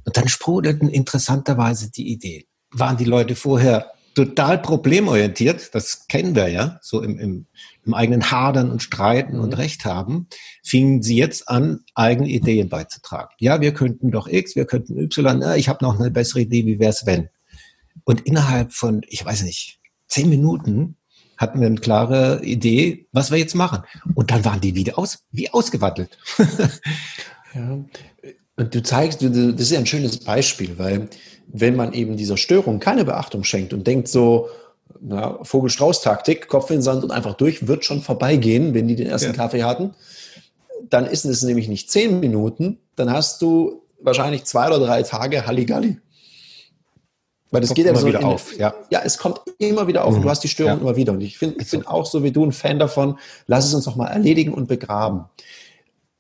[0.05, 2.45] Und dann sprudelten interessanterweise die Ideen.
[2.73, 7.47] Waren die Leute vorher total problemorientiert, das kennen wir ja, so im, im,
[7.87, 9.45] im eigenen Hadern und Streiten mhm.
[9.45, 10.27] und Recht haben,
[10.65, 13.31] fingen sie jetzt an, eigene Ideen beizutragen.
[13.39, 16.67] Ja, wir könnten doch X, wir könnten Y, ja, ich habe noch eine bessere Idee,
[16.67, 17.29] wie wäre es wenn?
[18.03, 19.79] Und innerhalb von, ich weiß nicht,
[20.09, 20.97] zehn Minuten
[21.37, 23.85] hatten wir eine klare Idee, was wir jetzt machen.
[24.17, 26.19] Und dann waren die wieder aus, wie ausgewattelt.
[27.55, 27.85] ja,
[28.57, 31.09] und du zeigst, das ist ja ein schönes Beispiel, weil
[31.51, 34.49] wenn man eben dieser Störung keine Beachtung schenkt und denkt so,
[35.01, 39.09] na, Vogel-Strauß-Taktik, Kopf in den Sand und einfach durch, wird schon vorbeigehen, wenn die den
[39.09, 39.37] ersten ja.
[39.37, 39.95] Kaffee hatten,
[40.89, 45.47] dann ist es nämlich nicht zehn Minuten, dann hast du wahrscheinlich zwei oder drei Tage
[45.47, 45.99] Halligalli.
[47.51, 48.59] Weil das kommt geht ja immer so wieder in, auf.
[48.59, 48.75] Ja.
[48.91, 50.17] ja, es kommt immer wieder auf mhm.
[50.17, 50.81] und du hast die Störung ja.
[50.81, 51.13] immer wieder.
[51.13, 53.85] Und ich, find, ich bin auch so wie du ein Fan davon, lass es uns
[53.87, 55.25] doch mal erledigen und begraben.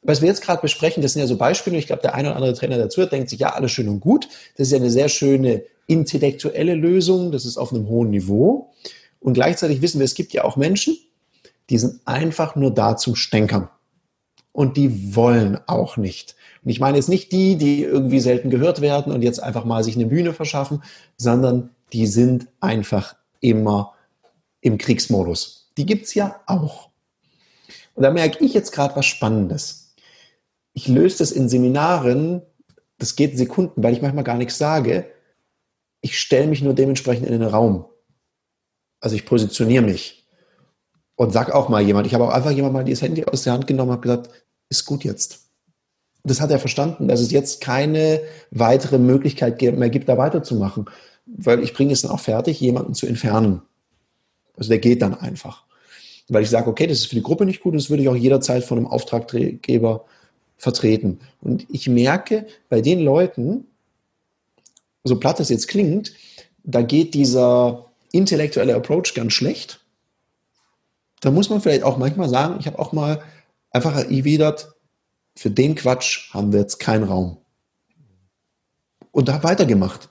[0.08, 1.76] Was wir jetzt gerade besprechen, das sind ja so Beispiele.
[1.76, 4.26] Ich glaube, der eine oder andere Trainer dazu denkt sich, ja, alles schön und gut.
[4.56, 7.30] Das ist ja eine sehr schöne intellektuelle Lösung.
[7.30, 8.72] Das ist auf einem hohen Niveau.
[9.20, 10.96] Und gleichzeitig wissen wir, es gibt ja auch Menschen,
[11.68, 13.68] die sind einfach nur da zum Stänkern.
[14.52, 16.36] Und die wollen auch nicht.
[16.64, 19.84] Und ich meine jetzt nicht die, die irgendwie selten gehört werden und jetzt einfach mal
[19.84, 20.82] sich eine Bühne verschaffen,
[21.18, 23.92] sondern die sind einfach immer
[24.62, 25.70] im Kriegsmodus.
[25.76, 26.88] Die gibt's ja auch.
[27.94, 29.87] Und da merke ich jetzt gerade was Spannendes.
[30.72, 32.42] Ich löse das in Seminaren,
[32.98, 35.06] das geht Sekunden, weil ich manchmal gar nichts sage.
[36.00, 37.86] Ich stelle mich nur dementsprechend in den Raum.
[39.00, 40.26] Also ich positioniere mich
[41.16, 42.06] und sag auch mal jemand.
[42.06, 44.30] Ich habe auch einfach jemand mal das Handy aus der Hand genommen und habe gesagt,
[44.68, 45.48] ist gut jetzt
[46.28, 50.86] das hat er verstanden, dass es jetzt keine weitere Möglichkeit mehr gibt, da weiterzumachen.
[51.26, 53.62] Weil ich bringe es dann auch fertig, jemanden zu entfernen.
[54.56, 55.64] Also der geht dann einfach.
[56.28, 58.16] Weil ich sage, okay, das ist für die Gruppe nicht gut, das würde ich auch
[58.16, 60.04] jederzeit von einem Auftraggeber
[60.58, 61.20] vertreten.
[61.40, 63.66] Und ich merke bei den Leuten,
[65.04, 66.12] so platt das jetzt klingt,
[66.64, 69.80] da geht dieser intellektuelle Approach ganz schlecht.
[71.20, 73.22] Da muss man vielleicht auch manchmal sagen, ich habe auch mal
[73.70, 74.74] einfach erwidert,
[75.36, 77.38] für den Quatsch haben wir jetzt keinen Raum.
[79.12, 80.08] Und habe weitergemacht.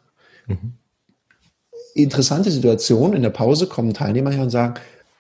[0.48, 0.74] Mhm.
[1.94, 4.76] Interessante Situation, in der Pause kommen Teilnehmer her und sagen,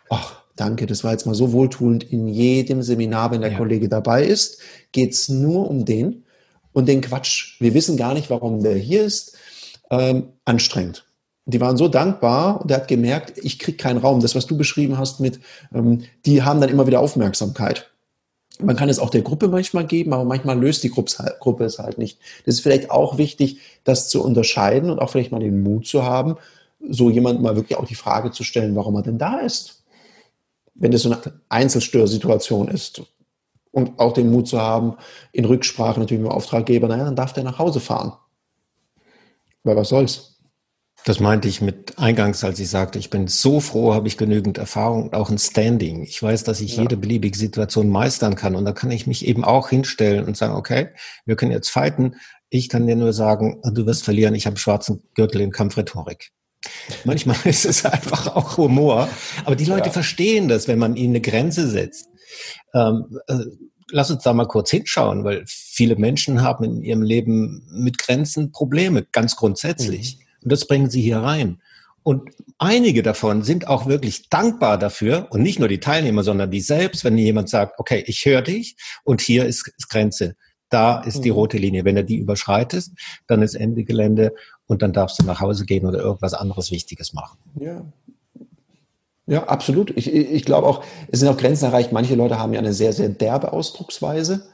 [0.09, 2.03] ach, danke, das war jetzt mal so wohltuend.
[2.03, 3.57] In jedem Seminar, wenn der ja.
[3.57, 4.59] Kollege dabei ist,
[4.91, 6.25] geht es nur um den
[6.73, 7.59] und den Quatsch.
[7.59, 9.37] Wir wissen gar nicht, warum der hier ist.
[9.89, 11.05] Ähm, anstrengend.
[11.45, 14.19] Die waren so dankbar und er hat gemerkt, ich kriege keinen Raum.
[14.19, 15.39] Das, was du beschrieben hast mit,
[15.73, 17.89] ähm, die haben dann immer wieder Aufmerksamkeit.
[18.59, 21.97] Man kann es auch der Gruppe manchmal geben, aber manchmal löst die Gruppe es halt
[21.97, 22.19] nicht.
[22.45, 26.03] Das ist vielleicht auch wichtig, das zu unterscheiden und auch vielleicht mal den Mut zu
[26.03, 26.35] haben,
[26.89, 29.83] so jemand mal wirklich auch die Frage zu stellen, warum er denn da ist.
[30.79, 33.01] Wenn das so eine Einzelstörsituation ist.
[33.71, 34.95] Und auch den Mut zu haben,
[35.31, 38.13] in Rücksprache natürlich mit dem Auftraggeber, naja, dann darf der nach Hause fahren.
[39.63, 40.37] Weil was soll's?
[41.05, 44.57] Das meinte ich mit eingangs, als ich sagte, ich bin so froh, habe ich genügend
[44.57, 46.03] Erfahrung und auch ein Standing.
[46.03, 46.83] Ich weiß, dass ich ja.
[46.83, 50.55] jede beliebige Situation meistern kann und da kann ich mich eben auch hinstellen und sagen,
[50.55, 50.89] okay,
[51.25, 52.15] wir können jetzt fighten.
[52.49, 54.35] Ich kann dir nur sagen, du wirst verlieren.
[54.35, 56.31] Ich habe einen schwarzen Gürtel in Kampfrhetorik.
[57.05, 59.09] Manchmal ist es einfach auch Humor,
[59.45, 59.93] aber die Leute ja.
[59.93, 62.09] verstehen das, wenn man ihnen eine Grenze setzt.
[62.73, 63.45] Ähm, äh,
[63.91, 68.51] lass uns da mal kurz hinschauen, weil viele Menschen haben in ihrem Leben mit Grenzen
[68.51, 70.17] Probleme, ganz grundsätzlich.
[70.17, 70.23] Mhm.
[70.43, 71.61] Und das bringen sie hier rein.
[72.03, 76.61] Und einige davon sind auch wirklich dankbar dafür und nicht nur die Teilnehmer, sondern die
[76.61, 80.35] selbst, wenn jemand sagt, okay, ich höre dich und hier ist, ist Grenze.
[80.69, 81.35] Da ist die mhm.
[81.35, 81.85] rote Linie.
[81.85, 82.93] Wenn du die überschreitest,
[83.27, 84.33] dann ist Ende Gelände
[84.67, 87.37] und dann darfst du nach Hause gehen oder irgendwas anderes Wichtiges machen.
[87.59, 87.81] Ja.
[89.29, 89.91] Ja, absolut.
[89.97, 91.91] Ich, ich glaube auch, es sind auch Grenzen erreicht.
[91.91, 94.47] Manche Leute haben ja eine sehr, sehr derbe Ausdrucksweise.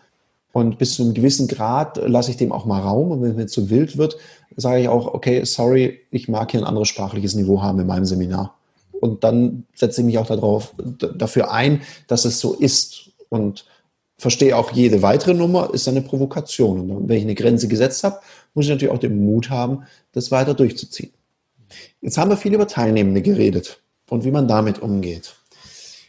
[0.51, 3.11] Und bis zu einem gewissen Grad lasse ich dem auch mal Raum.
[3.11, 4.17] Und wenn es zu wild wird,
[4.55, 8.05] sage ich auch, okay, sorry, ich mag hier ein anderes sprachliches Niveau haben in meinem
[8.05, 8.55] Seminar.
[8.99, 13.11] Und dann setze ich mich auch darauf, dafür ein, dass es so ist.
[13.29, 13.65] Und
[14.17, 16.89] verstehe auch jede weitere Nummer ist eine Provokation.
[16.89, 18.19] Und wenn ich eine Grenze gesetzt habe,
[18.53, 21.13] muss ich natürlich auch den Mut haben, das weiter durchzuziehen.
[22.01, 25.35] Jetzt haben wir viel über Teilnehmende geredet und wie man damit umgeht.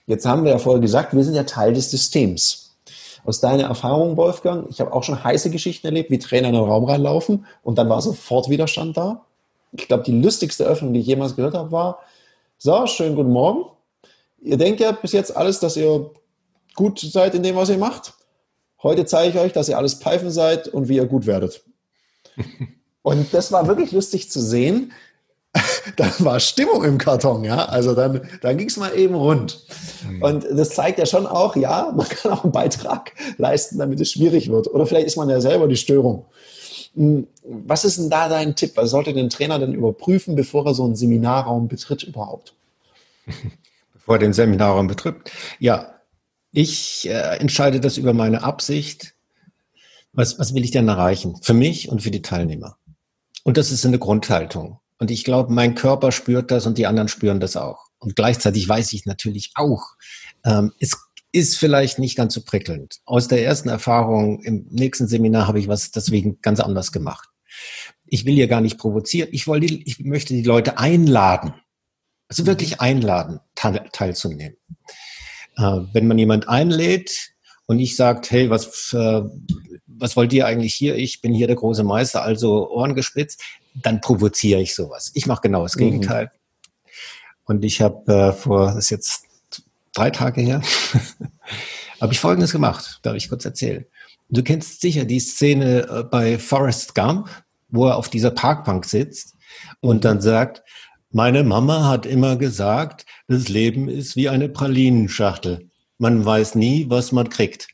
[0.06, 2.76] Jetzt haben wir ja vorher gesagt, wir sind ja Teil des Systems.
[3.24, 6.64] Aus deiner Erfahrung, Wolfgang, ich habe auch schon heiße Geschichten erlebt, wie Trainer in den
[6.64, 9.24] Raum reinlaufen und dann war sofort Widerstand da.
[9.72, 12.00] Ich glaube, die lustigste Öffnung, die ich jemals gehört habe, war,
[12.58, 13.64] so, schönen guten Morgen.
[14.40, 16.10] Ihr denkt ja bis jetzt alles, dass ihr
[16.74, 18.12] gut seid in dem, was ihr macht.
[18.82, 21.64] Heute zeige ich euch, dass ihr alles Pfeifen seid und wie ihr gut werdet.
[23.02, 24.92] Und das war wirklich lustig zu sehen,
[25.96, 27.66] da war Stimmung im Karton, ja.
[27.66, 29.64] Also dann, dann ging es mal eben rund.
[30.08, 30.22] Mhm.
[30.22, 34.12] Und das zeigt ja schon auch, ja, man kann auch einen Beitrag leisten, damit es
[34.12, 34.68] schwierig wird.
[34.68, 36.26] Oder vielleicht ist man ja selber die Störung.
[36.94, 38.72] Hm, was ist denn da dein Tipp?
[38.76, 42.54] Was sollte den Trainer denn überprüfen, bevor er so einen Seminarraum betritt überhaupt?
[43.94, 45.16] Bevor er den Seminarraum betritt?
[45.58, 45.94] Ja,
[46.52, 49.13] ich äh, entscheide das über meine Absicht.
[50.14, 51.36] Was, was will ich denn erreichen?
[51.42, 52.78] Für mich und für die Teilnehmer.
[53.42, 54.78] Und das ist eine Grundhaltung.
[54.98, 57.88] Und ich glaube, mein Körper spürt das und die anderen spüren das auch.
[57.98, 59.82] Und gleichzeitig weiß ich natürlich auch,
[60.44, 60.92] ähm, es
[61.32, 63.00] ist vielleicht nicht ganz so prickelnd.
[63.04, 67.28] Aus der ersten Erfahrung im nächsten Seminar habe ich was deswegen ganz anders gemacht.
[68.06, 69.30] Ich will hier gar nicht provozieren.
[69.32, 71.54] Ich wollte, ich möchte die Leute einladen.
[72.28, 74.56] Also wirklich einladen, teil, teilzunehmen.
[75.56, 77.32] Äh, wenn man jemand einlädt
[77.66, 79.22] und ich sagt, hey, was, äh,
[79.98, 80.96] was wollt ihr eigentlich hier?
[80.96, 83.42] Ich bin hier der große Meister, also Ohren gespitzt
[83.74, 85.10] dann provoziere ich sowas.
[85.14, 85.80] Ich mache genau das mhm.
[85.80, 86.24] Gegenteil.
[86.24, 86.90] Mhm.
[87.46, 89.24] Und ich habe äh, vor, das ist jetzt
[89.92, 90.62] drei Tage her,
[92.00, 93.84] habe ich Folgendes gemacht, darf ich kurz erzählen.
[94.30, 97.28] Du kennst sicher die Szene äh, bei Forrest Gump,
[97.68, 99.34] wo er auf dieser Parkbank sitzt
[99.80, 100.62] und dann sagt,
[101.10, 105.68] meine Mama hat immer gesagt, das Leben ist wie eine Pralinenschachtel.
[105.98, 107.68] Man weiß nie, was man kriegt.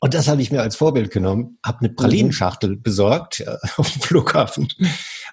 [0.00, 4.02] Und das habe ich mir als Vorbild genommen, habe eine Pralinenschachtel besorgt ja, auf dem
[4.02, 4.68] Flughafen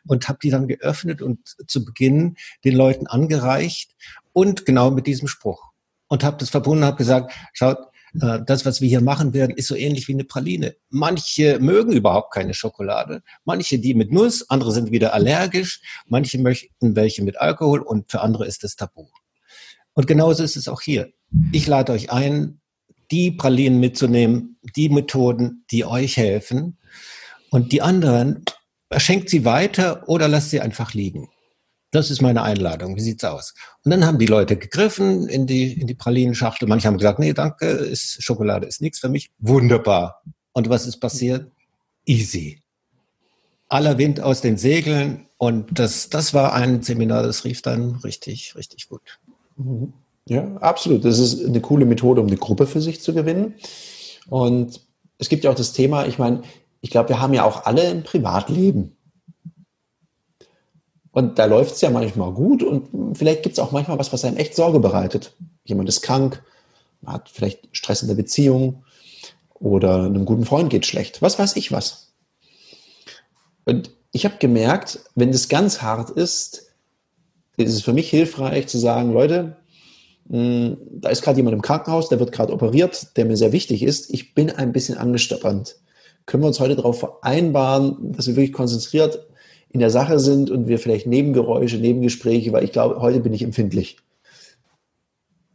[0.08, 3.96] und habe die dann geöffnet und zu Beginn den Leuten angereicht
[4.34, 5.72] und genau mit diesem Spruch.
[6.08, 7.78] Und habe das verbunden, habe gesagt, schaut,
[8.22, 10.76] äh, das, was wir hier machen werden, ist so ähnlich wie eine Praline.
[10.90, 16.96] Manche mögen überhaupt keine Schokolade, manche die mit Nuss, andere sind wieder allergisch, manche möchten
[16.96, 19.08] welche mit Alkohol und für andere ist es tabu.
[19.94, 21.12] Und genauso ist es auch hier.
[21.52, 22.60] Ich lade euch ein,
[23.12, 26.78] die Pralinen mitzunehmen, die Methoden, die euch helfen.
[27.50, 28.44] Und die anderen,
[28.98, 31.30] schenkt sie weiter oder lasst sie einfach liegen.
[31.92, 32.96] Das ist meine Einladung.
[32.98, 33.54] Wie sieht's aus?
[33.84, 36.68] Und dann haben die Leute gegriffen in die, in die Pralinenschachtel.
[36.68, 39.32] Manche haben gesagt, nee, danke, ist, Schokolade ist nichts für mich.
[39.40, 40.22] Wunderbar.
[40.52, 41.50] Und was ist passiert?
[42.06, 42.62] Easy.
[43.70, 45.28] Aller Wind aus den Segeln.
[45.38, 49.20] Und das, das war ein Seminar, das rief dann richtig, richtig gut.
[49.56, 49.94] Mhm.
[50.28, 51.06] Ja, absolut.
[51.06, 53.56] Das ist eine coole Methode, um eine Gruppe für sich zu gewinnen.
[54.28, 54.82] Und
[55.18, 56.42] es gibt ja auch das Thema, ich meine,
[56.82, 58.96] ich glaube, wir haben ja auch alle ein Privatleben.
[61.12, 64.26] Und da läuft es ja manchmal gut und vielleicht gibt es auch manchmal was, was
[64.26, 65.34] einem echt Sorge bereitet.
[65.64, 66.44] Jemand ist krank,
[67.06, 68.84] hat vielleicht Stress in der Beziehung
[69.54, 71.22] oder einem guten Freund geht schlecht.
[71.22, 72.14] Was weiß ich was.
[73.64, 76.74] Und ich habe gemerkt, wenn das ganz hart ist,
[77.58, 79.56] ist es für mich hilfreich zu sagen, Leute,
[80.28, 84.12] da ist gerade jemand im Krankenhaus, der wird gerade operiert, der mir sehr wichtig ist.
[84.12, 85.76] Ich bin ein bisschen angestappernd.
[86.26, 89.28] Können wir uns heute darauf vereinbaren, dass wir wirklich konzentriert
[89.70, 93.44] in der Sache sind und wir vielleicht Nebengeräusche, Nebengespräche, weil ich glaube, heute bin ich
[93.44, 93.98] empfindlich.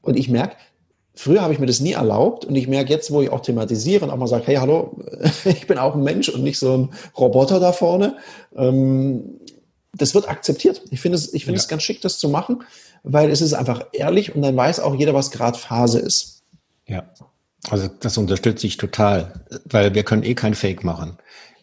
[0.02, 0.56] Und ich merke,
[1.14, 4.04] früher habe ich mir das nie erlaubt und ich merke jetzt, wo ich auch thematisiere
[4.04, 4.96] und auch mal sage, hey, hallo,
[5.46, 8.16] ich bin auch ein Mensch und nicht so ein Roboter da vorne.
[8.56, 9.40] Ähm,
[9.94, 10.83] das wird akzeptiert.
[10.90, 11.62] Ich finde es, ich finde ja.
[11.62, 12.62] es ganz schick, das zu machen,
[13.02, 16.42] weil es ist einfach ehrlich und dann weiß auch jeder, was gerade Phase ist.
[16.86, 17.04] Ja.
[17.68, 21.18] Also das unterstütze ich total, weil wir können eh kein Fake machen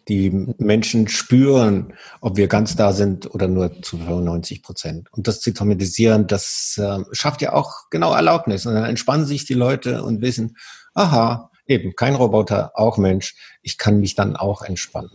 [0.07, 5.11] die Menschen spüren, ob wir ganz da sind oder nur zu 95 Prozent.
[5.11, 8.65] Und das zu thematisieren, das äh, schafft ja auch genau Erlaubnis.
[8.65, 10.55] Und dann entspannen sich die Leute und wissen,
[10.93, 15.11] aha, eben, kein Roboter, auch Mensch, ich kann mich dann auch entspannen.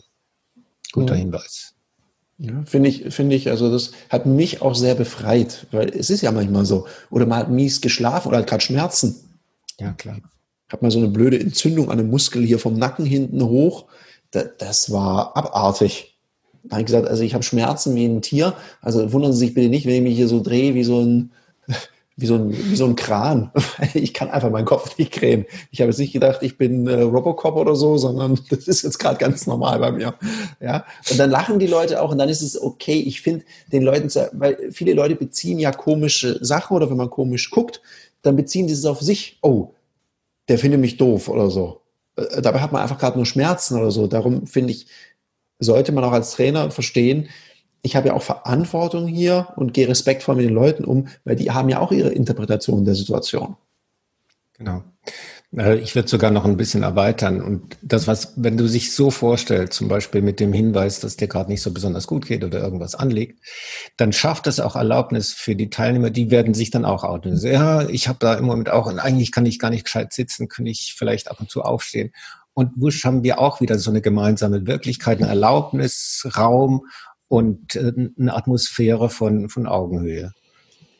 [0.92, 1.20] Guter ja.
[1.20, 1.71] Hinweis.
[2.44, 6.22] Ja, finde ich, finde ich, also das hat mich auch sehr befreit, weil es ist
[6.22, 6.86] ja manchmal so.
[7.10, 9.14] Oder man hat mies geschlafen oder hat gerade Schmerzen.
[9.78, 10.18] Ja, klar.
[10.68, 13.86] Hat man so eine blöde Entzündung an einem Muskel hier vom Nacken hinten hoch
[14.32, 16.18] das, das war abartig.
[16.64, 18.54] Da habe ich gesagt, also ich habe Schmerzen wie ein Tier.
[18.80, 21.32] Also wundern Sie sich bitte nicht, wenn ich mich hier so drehe wie so ein,
[22.16, 23.50] wie so ein, wie so ein Kran.
[23.94, 25.46] Ich kann einfach meinen Kopf nicht drehen.
[25.70, 28.98] Ich habe jetzt nicht gedacht, ich bin äh, Robocop oder so, sondern das ist jetzt
[28.98, 30.14] gerade ganz normal bei mir.
[30.60, 30.84] Ja.
[31.10, 33.00] Und dann lachen die Leute auch und dann ist es okay.
[33.00, 37.50] Ich finde den Leuten, weil viele Leute beziehen ja komische Sachen oder wenn man komisch
[37.50, 37.80] guckt,
[38.22, 39.38] dann beziehen die es auf sich.
[39.42, 39.70] Oh,
[40.48, 41.82] der findet mich doof oder so.
[42.16, 44.06] Äh, dabei hat man einfach gerade nur Schmerzen oder so.
[44.06, 44.86] Darum finde ich,
[45.58, 47.28] sollte man auch als Trainer verstehen,
[47.82, 51.50] ich habe ja auch Verantwortung hier und gehe respektvoll mit den Leuten um, weil die
[51.50, 53.56] haben ja auch ihre Interpretation der Situation.
[54.56, 54.84] Genau.
[55.56, 57.40] Äh, ich würde sogar noch ein bisschen erweitern.
[57.42, 61.28] Und das, was, wenn du sich so vorstellst, zum Beispiel mit dem Hinweis, dass dir
[61.28, 63.40] gerade nicht so besonders gut geht oder irgendwas anliegt,
[63.96, 67.32] dann schafft es auch Erlaubnis für die Teilnehmer, die werden sich dann auch outen.
[67.32, 70.12] Also, ja, ich habe da im Moment auch, und eigentlich kann ich gar nicht gescheit
[70.12, 72.12] sitzen, kann ich vielleicht ab und zu aufstehen.
[72.54, 76.86] Und wusch haben wir auch wieder so eine gemeinsame Wirklichkeit, eine Erlaubnis, Raum
[77.32, 80.34] und äh, eine Atmosphäre von, von Augenhöhe.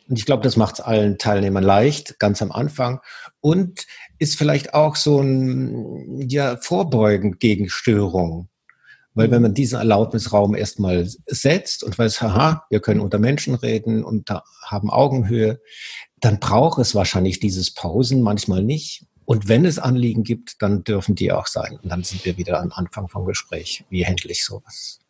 [0.09, 3.01] Und ich glaube, das macht es allen Teilnehmern leicht, ganz am Anfang.
[3.39, 3.85] Und
[4.17, 8.49] ist vielleicht auch so ein ja, Vorbeugen gegen Störungen.
[9.13, 14.03] Weil wenn man diesen Erlaubnisraum erstmal setzt und weiß, haha, wir können unter Menschen reden
[14.03, 14.31] und
[14.65, 15.61] haben Augenhöhe,
[16.19, 19.05] dann braucht es wahrscheinlich dieses Pausen, manchmal nicht.
[19.25, 21.77] Und wenn es Anliegen gibt, dann dürfen die auch sein.
[21.83, 23.85] Und dann sind wir wieder am Anfang vom Gespräch.
[23.91, 25.02] Wie handle ich sowas?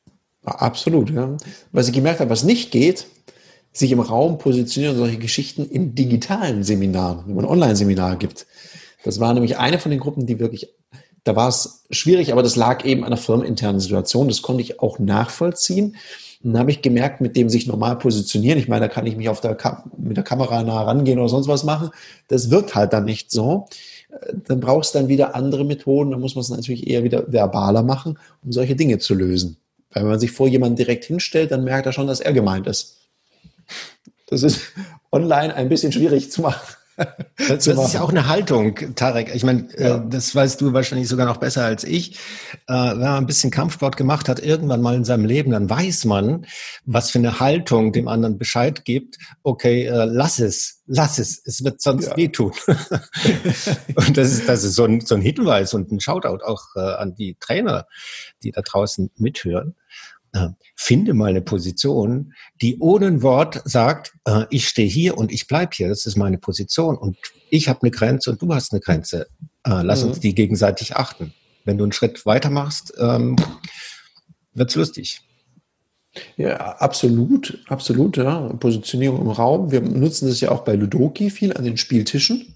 [0.45, 1.37] Absolut, ja.
[1.71, 3.07] Was ich gemerkt habe, was nicht geht,
[3.71, 8.45] sich im Raum positionieren, solche Geschichten in digitalen Seminaren, wenn man Online-Seminare gibt.
[9.03, 10.69] Das war nämlich eine von den Gruppen, die wirklich,
[11.23, 14.27] da war es schwierig, aber das lag eben an der firmeninternen Situation.
[14.27, 15.95] Das konnte ich auch nachvollziehen.
[16.43, 19.15] Und dann habe ich gemerkt, mit dem sich normal positionieren, ich meine, da kann ich
[19.15, 19.57] mich auf der
[19.97, 21.89] mit der Kamera nah rangehen oder sonst was machen.
[22.27, 23.67] Das wirkt halt dann nicht so.
[24.47, 26.11] Dann brauchst du dann wieder andere Methoden.
[26.11, 29.57] Da muss man es natürlich eher wieder verbaler machen, um solche Dinge zu lösen.
[29.93, 32.67] Weil wenn man sich vor jemanden direkt hinstellt, dann merkt er schon, dass er gemeint
[32.67, 32.97] ist.
[34.27, 34.73] Das ist
[35.11, 36.75] online ein bisschen schwierig zu machen.
[37.37, 39.33] Das, ist ja auch eine Haltung, Tarek.
[39.33, 39.97] Ich meine, äh, ja.
[39.97, 42.17] das weißt du wahrscheinlich sogar noch besser als ich.
[42.67, 46.05] Äh, wenn man ein bisschen Kampfsport gemacht hat, irgendwann mal in seinem Leben, dann weiß
[46.05, 46.45] man,
[46.85, 49.17] was für eine Haltung dem anderen Bescheid gibt.
[49.41, 52.17] Okay, äh, lass es, lass es, es wird sonst ja.
[52.17, 52.53] wehtun.
[53.95, 57.15] und das ist, das ist so ein, so ein Hinweis und ein Shoutout auch an
[57.15, 57.87] die Trainer,
[58.43, 59.75] die da draußen mithören
[60.33, 65.31] äh, finde mal eine Position, die ohne ein Wort sagt, äh, ich stehe hier und
[65.31, 67.17] ich bleib hier, das ist meine Position und
[67.49, 69.27] ich habe eine Grenze und du hast eine Grenze.
[69.65, 70.09] Äh, lass mhm.
[70.09, 71.33] uns die gegenseitig achten.
[71.65, 73.35] Wenn du einen Schritt weiter machst, ähm,
[74.53, 75.21] wird's lustig.
[76.35, 78.49] Ja, absolut, absolut, ja.
[78.59, 79.71] Positionierung im Raum.
[79.71, 82.55] Wir nutzen das ja auch bei Ludoki viel an den Spieltischen.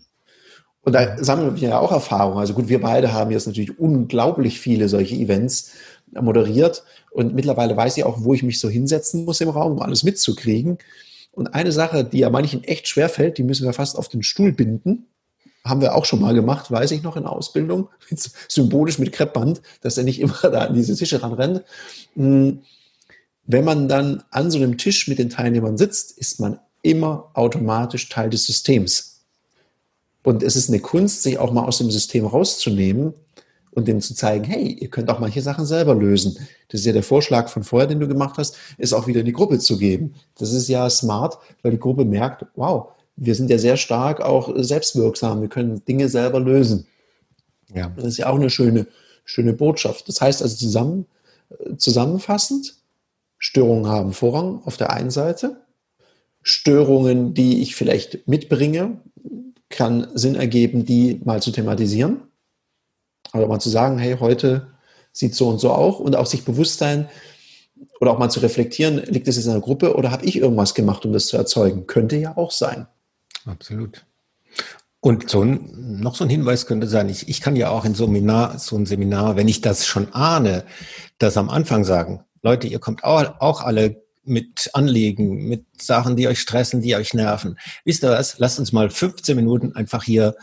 [0.81, 2.37] Und da sammeln wir ja auch Erfahrung.
[2.37, 5.71] Also gut, wir beide haben jetzt natürlich unglaublich viele solche Events
[6.11, 6.83] moderiert.
[7.11, 10.03] Und mittlerweile weiß ich auch, wo ich mich so hinsetzen muss im Raum, um alles
[10.03, 10.77] mitzukriegen.
[11.31, 14.23] Und eine Sache, die ja manchen echt schwer fällt, die müssen wir fast auf den
[14.23, 15.07] Stuhl binden.
[15.63, 17.89] Haben wir auch schon mal gemacht, weiß ich noch in der Ausbildung,
[18.47, 21.63] symbolisch mit Kreppband, dass er nicht immer da an diese Tische ranrennt.
[22.15, 22.61] Hm,
[23.45, 28.09] wenn man dann an so einem Tisch mit den Teilnehmern sitzt, ist man immer automatisch
[28.09, 29.21] Teil des Systems.
[30.23, 33.13] Und es ist eine Kunst, sich auch mal aus dem System rauszunehmen
[33.77, 36.35] und denen zu zeigen, hey, ihr könnt auch manche Sachen selber lösen.
[36.67, 39.27] Das ist ja der Vorschlag von vorher, den du gemacht hast, ist auch wieder in
[39.27, 40.15] die Gruppe zu geben.
[40.35, 42.87] Das ist ja smart, weil die Gruppe merkt, wow,
[43.17, 46.87] wir sind ja sehr stark auch selbstwirksam, wir können Dinge selber lösen.
[47.71, 47.91] Ja.
[47.95, 48.87] Das ist ja auch eine schöne,
[49.25, 50.09] schöne Botschaft.
[50.09, 51.05] Das heißt also zusammen,
[51.77, 52.77] zusammenfassend,
[53.37, 55.61] Störungen haben Vorrang auf der einen Seite.
[56.41, 58.97] Störungen, die ich vielleicht mitbringe,
[59.69, 62.21] kann Sinn ergeben, die mal zu thematisieren.
[63.31, 64.67] Aber mal zu sagen, hey, heute
[65.11, 67.09] sieht so und so auch und auch sich bewusst sein
[67.99, 70.73] oder auch mal zu reflektieren, liegt es jetzt in der Gruppe oder habe ich irgendwas
[70.73, 71.87] gemacht, um das zu erzeugen?
[71.87, 72.87] Könnte ja auch sein.
[73.45, 74.05] Absolut.
[74.99, 77.95] Und so ein, noch so ein Hinweis könnte sein, ich, ich kann ja auch in
[77.95, 80.63] so, Seminar, so ein Seminar, wenn ich das schon ahne,
[81.17, 86.27] das am Anfang sagen, Leute, ihr kommt auch, auch alle mit Anliegen, mit Sachen, die
[86.27, 87.57] euch stressen, die euch nerven.
[87.85, 88.39] Wisst ihr was?
[88.39, 90.35] Lasst uns mal 15 Minuten einfach hier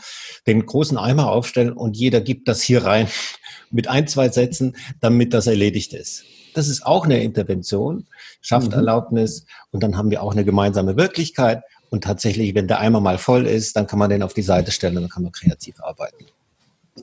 [0.47, 3.07] den großen Eimer aufstellen und jeder gibt das hier rein
[3.71, 6.23] mit ein, zwei Sätzen, damit das erledigt ist.
[6.53, 8.07] Das ist auch eine Intervention,
[8.41, 8.77] schafft mhm.
[8.77, 11.63] Erlaubnis und dann haben wir auch eine gemeinsame Wirklichkeit.
[11.89, 14.71] Und tatsächlich, wenn der Eimer mal voll ist, dann kann man den auf die Seite
[14.71, 16.25] stellen und dann kann man kreativ arbeiten.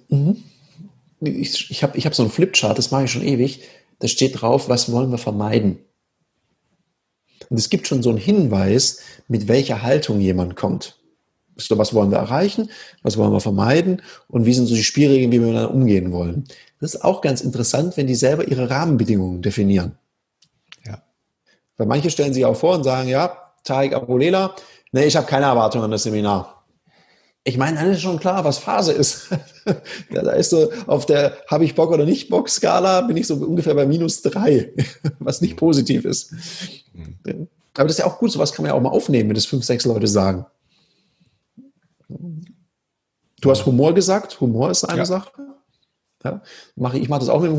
[0.08, 0.42] Mhm.
[1.20, 3.62] Ich, ich habe ich hab so ein Flipchart, das mache ich schon ewig.
[4.00, 5.78] Da steht drauf, was wollen wir vermeiden.
[7.50, 10.96] Und es gibt schon so einen Hinweis, mit welcher Haltung jemand kommt.
[11.56, 12.70] So, was wollen wir erreichen?
[13.02, 14.02] Was wollen wir vermeiden?
[14.28, 16.44] Und wie sind so die Spielregeln, wie wir miteinander umgehen wollen?
[16.80, 19.98] Das ist auch ganz interessant, wenn die selber ihre Rahmenbedingungen definieren.
[20.84, 21.02] Ja.
[21.76, 24.56] Weil manche stellen sich auch vor und sagen, ja, Tarek Abulela,
[24.92, 26.64] nee, ich habe keine Erwartungen an das Seminar.
[27.44, 29.28] Ich meine, dann ist schon klar, was Phase ist.
[30.10, 33.26] ja, da ist so auf der habe ich Bock oder nicht Bock Skala bin ich
[33.26, 34.72] so ungefähr bei minus drei,
[35.18, 36.32] was nicht positiv ist.
[36.92, 37.48] Mhm.
[37.74, 39.46] Aber das ist ja auch gut, sowas kann man ja auch mal aufnehmen, wenn das
[39.46, 40.46] fünf, sechs Leute sagen.
[43.40, 45.04] Du hast Humor gesagt, Humor ist eine ja.
[45.04, 45.30] Sache.
[46.24, 46.40] Ja,
[46.76, 47.58] mache ich mache das auch mit dem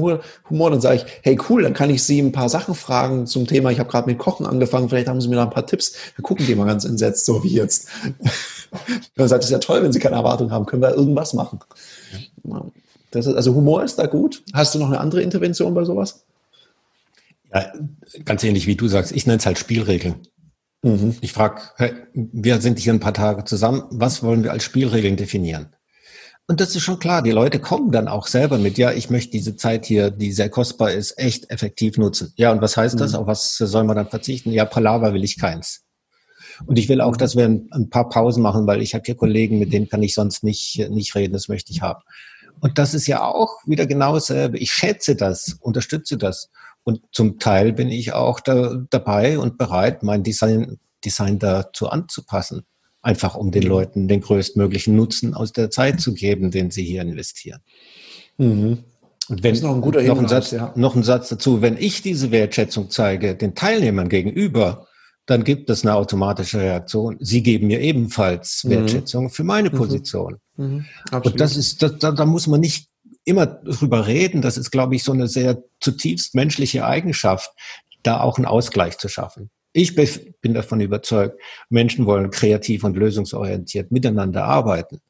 [0.49, 3.45] Humor, dann sage ich, hey cool, dann kann ich Sie ein paar Sachen fragen zum
[3.45, 3.71] Thema.
[3.71, 5.95] Ich habe gerade mit Kochen angefangen, vielleicht haben Sie mir da ein paar Tipps.
[6.15, 7.89] Wir gucken die mal ganz entsetzt, so wie jetzt.
[9.15, 11.59] dann sagt es ist ja toll, wenn Sie keine Erwartung haben, können wir irgendwas machen.
[13.11, 14.43] Das ist, also Humor ist da gut.
[14.53, 16.23] Hast du noch eine andere Intervention bei sowas?
[17.53, 17.71] Ja,
[18.25, 20.15] ganz ähnlich wie du sagst, ich nenne es halt Spielregeln.
[20.83, 21.15] Mhm.
[21.21, 25.15] Ich frage, hey, wir sind hier ein paar Tage zusammen, was wollen wir als Spielregeln
[25.15, 25.75] definieren?
[26.45, 29.31] Und das ist schon klar, die Leute kommen dann auch selber mit, ja, ich möchte
[29.31, 32.33] diese Zeit hier, die sehr kostbar ist, echt effektiv nutzen.
[32.35, 32.99] Ja, und was heißt mhm.
[32.99, 33.15] das?
[33.15, 34.51] Auf was soll man dann verzichten?
[34.51, 35.83] Ja, Palaver will ich keins.
[36.65, 39.57] Und ich will auch, dass wir ein, paar Pausen machen, weil ich habe hier Kollegen,
[39.57, 42.01] mit denen kann ich sonst nicht, nicht reden, das möchte ich haben.
[42.59, 44.57] Und das ist ja auch wieder genau dasselbe.
[44.57, 46.49] Ich schätze das, unterstütze das.
[46.83, 52.63] Und zum Teil bin ich auch da, dabei und bereit, mein Design, Design dazu anzupassen.
[53.01, 53.69] Einfach um den mhm.
[53.69, 57.61] Leuten den größtmöglichen Nutzen aus der Zeit zu geben, den sie hier investieren.
[58.37, 58.83] Mhm.
[59.29, 60.73] Und wenn, noch ein guter noch ein, Satz, ja.
[60.75, 64.87] noch ein Satz dazu, wenn ich diese Wertschätzung zeige, den Teilnehmern gegenüber,
[65.25, 67.15] dann gibt es eine automatische Reaktion.
[67.19, 68.69] Sie geben mir ebenfalls mhm.
[68.71, 69.29] Wertschätzung mhm.
[69.29, 69.77] für meine mhm.
[69.77, 70.37] Position.
[70.57, 70.85] Mhm.
[71.11, 72.89] Und das ist, das, da, da muss man nicht
[73.25, 74.41] immer drüber reden.
[74.41, 77.51] Das ist, glaube ich, so eine sehr zutiefst menschliche Eigenschaft,
[78.03, 79.49] da auch einen Ausgleich zu schaffen.
[79.73, 85.01] Ich bin davon überzeugt, Menschen wollen kreativ und lösungsorientiert miteinander arbeiten.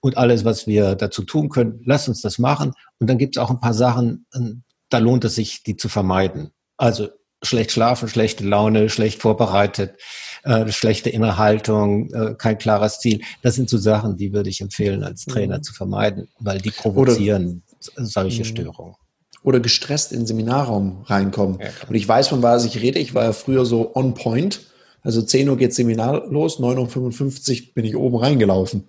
[0.00, 2.74] Und alles, was wir dazu tun können, lass uns das machen.
[2.98, 5.88] Und dann gibt es auch ein paar Sachen, ähm, da lohnt es sich, die zu
[5.88, 6.50] vermeiden.
[6.76, 7.08] Also
[7.44, 9.96] schlecht schlafen, schlechte Laune, schlecht vorbereitet,
[10.44, 13.20] äh, schlechte Innerhaltung, äh, kein klares Ziel.
[13.42, 15.62] Das sind so Sachen, die würde ich empfehlen, als Trainer mhm.
[15.62, 17.62] zu vermeiden, weil die provozieren
[17.96, 18.46] Oder, solche mhm.
[18.46, 18.94] Störungen.
[19.42, 21.58] Oder gestresst in den Seminarraum reinkommen.
[21.60, 22.98] Ja, Und ich weiß, von was ich rede.
[22.98, 24.60] Ich war ja früher so on point.
[25.02, 28.88] Also 10 Uhr geht Seminar los, 9.55 Uhr bin ich oben reingelaufen.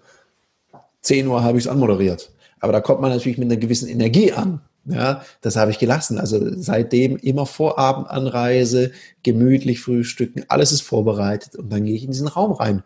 [1.01, 2.31] 10 Uhr habe ich es anmoderiert.
[2.61, 4.61] Aber da kommt man natürlich mit einer gewissen Energie an.
[4.85, 6.19] Ja, das habe ich gelassen.
[6.19, 8.91] Also seitdem immer Vorabendανreise,
[9.23, 12.83] gemütlich frühstücken, alles ist vorbereitet und dann gehe ich in diesen Raum rein.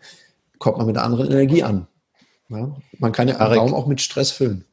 [0.60, 1.88] Kommt man mit einer anderen Energie an.
[2.50, 4.66] Ja, man kann ja einen Raum auch mit Stress füllen.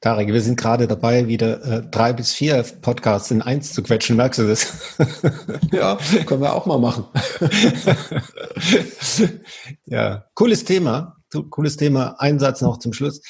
[0.00, 4.16] Tarek, wir sind gerade dabei, wieder äh, drei bis vier Podcasts in eins zu quetschen.
[4.16, 4.96] Merkst du das?
[5.72, 7.04] ja, können wir auch mal machen.
[9.86, 11.16] ja, cooles Thema.
[11.50, 12.14] Cooles Thema.
[12.18, 13.20] Ein Satz noch zum Schluss.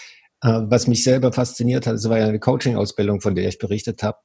[0.43, 4.03] Äh, was mich selber fasziniert hat, das war ja eine Coaching-Ausbildung, von der ich berichtet
[4.03, 4.19] habe.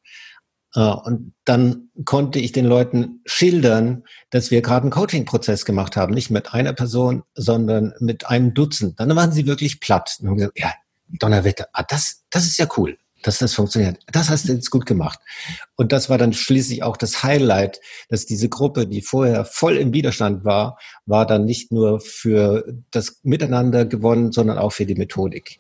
[0.76, 6.14] Äh, und dann konnte ich den Leuten schildern, dass wir gerade einen Coaching-Prozess gemacht haben,
[6.14, 9.00] nicht mit einer Person, sondern mit einem Dutzend.
[9.00, 10.74] Dann waren sie wirklich platt und haben gesagt, ja,
[11.08, 14.00] Donnerwetter, ah, das, das ist ja cool, dass das funktioniert.
[14.12, 15.20] Das hast du jetzt gut gemacht.
[15.76, 19.94] Und das war dann schließlich auch das Highlight, dass diese Gruppe, die vorher voll im
[19.94, 25.60] Widerstand war, war dann nicht nur für das Miteinander gewonnen, sondern auch für die Methodik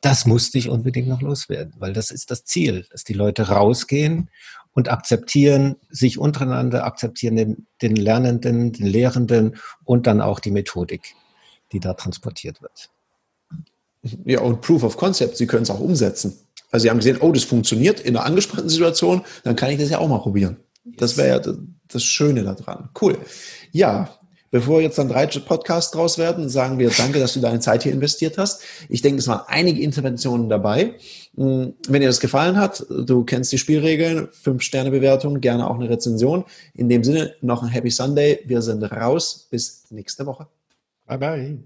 [0.00, 4.30] das musste ich unbedingt noch loswerden, weil das ist das Ziel, dass die Leute rausgehen
[4.72, 11.14] und akzeptieren, sich untereinander akzeptieren, den, den Lernenden, den Lehrenden und dann auch die Methodik,
[11.72, 12.90] die da transportiert wird.
[14.24, 16.38] Ja, und Proof of Concept, Sie können es auch umsetzen.
[16.70, 19.90] Also Sie haben gesehen, oh, das funktioniert in einer angespannten Situation, dann kann ich das
[19.90, 20.56] ja auch mal probieren.
[20.84, 21.54] Das wäre ja
[21.88, 22.88] das Schöne daran.
[23.00, 23.18] Cool.
[23.72, 24.19] Ja,
[24.50, 27.92] Bevor jetzt dann drei Podcasts draus werden, sagen wir danke, dass du deine Zeit hier
[27.92, 28.62] investiert hast.
[28.88, 30.94] Ich denke, es waren einige Interventionen dabei.
[31.36, 35.76] Hm, wenn dir das gefallen hat, du kennst die Spielregeln, fünf Sterne Bewertung, gerne auch
[35.76, 36.44] eine Rezension.
[36.74, 38.40] In dem Sinne noch ein Happy Sunday.
[38.44, 39.46] Wir sind raus.
[39.50, 40.48] Bis nächste Woche.
[41.06, 41.58] Bye bye.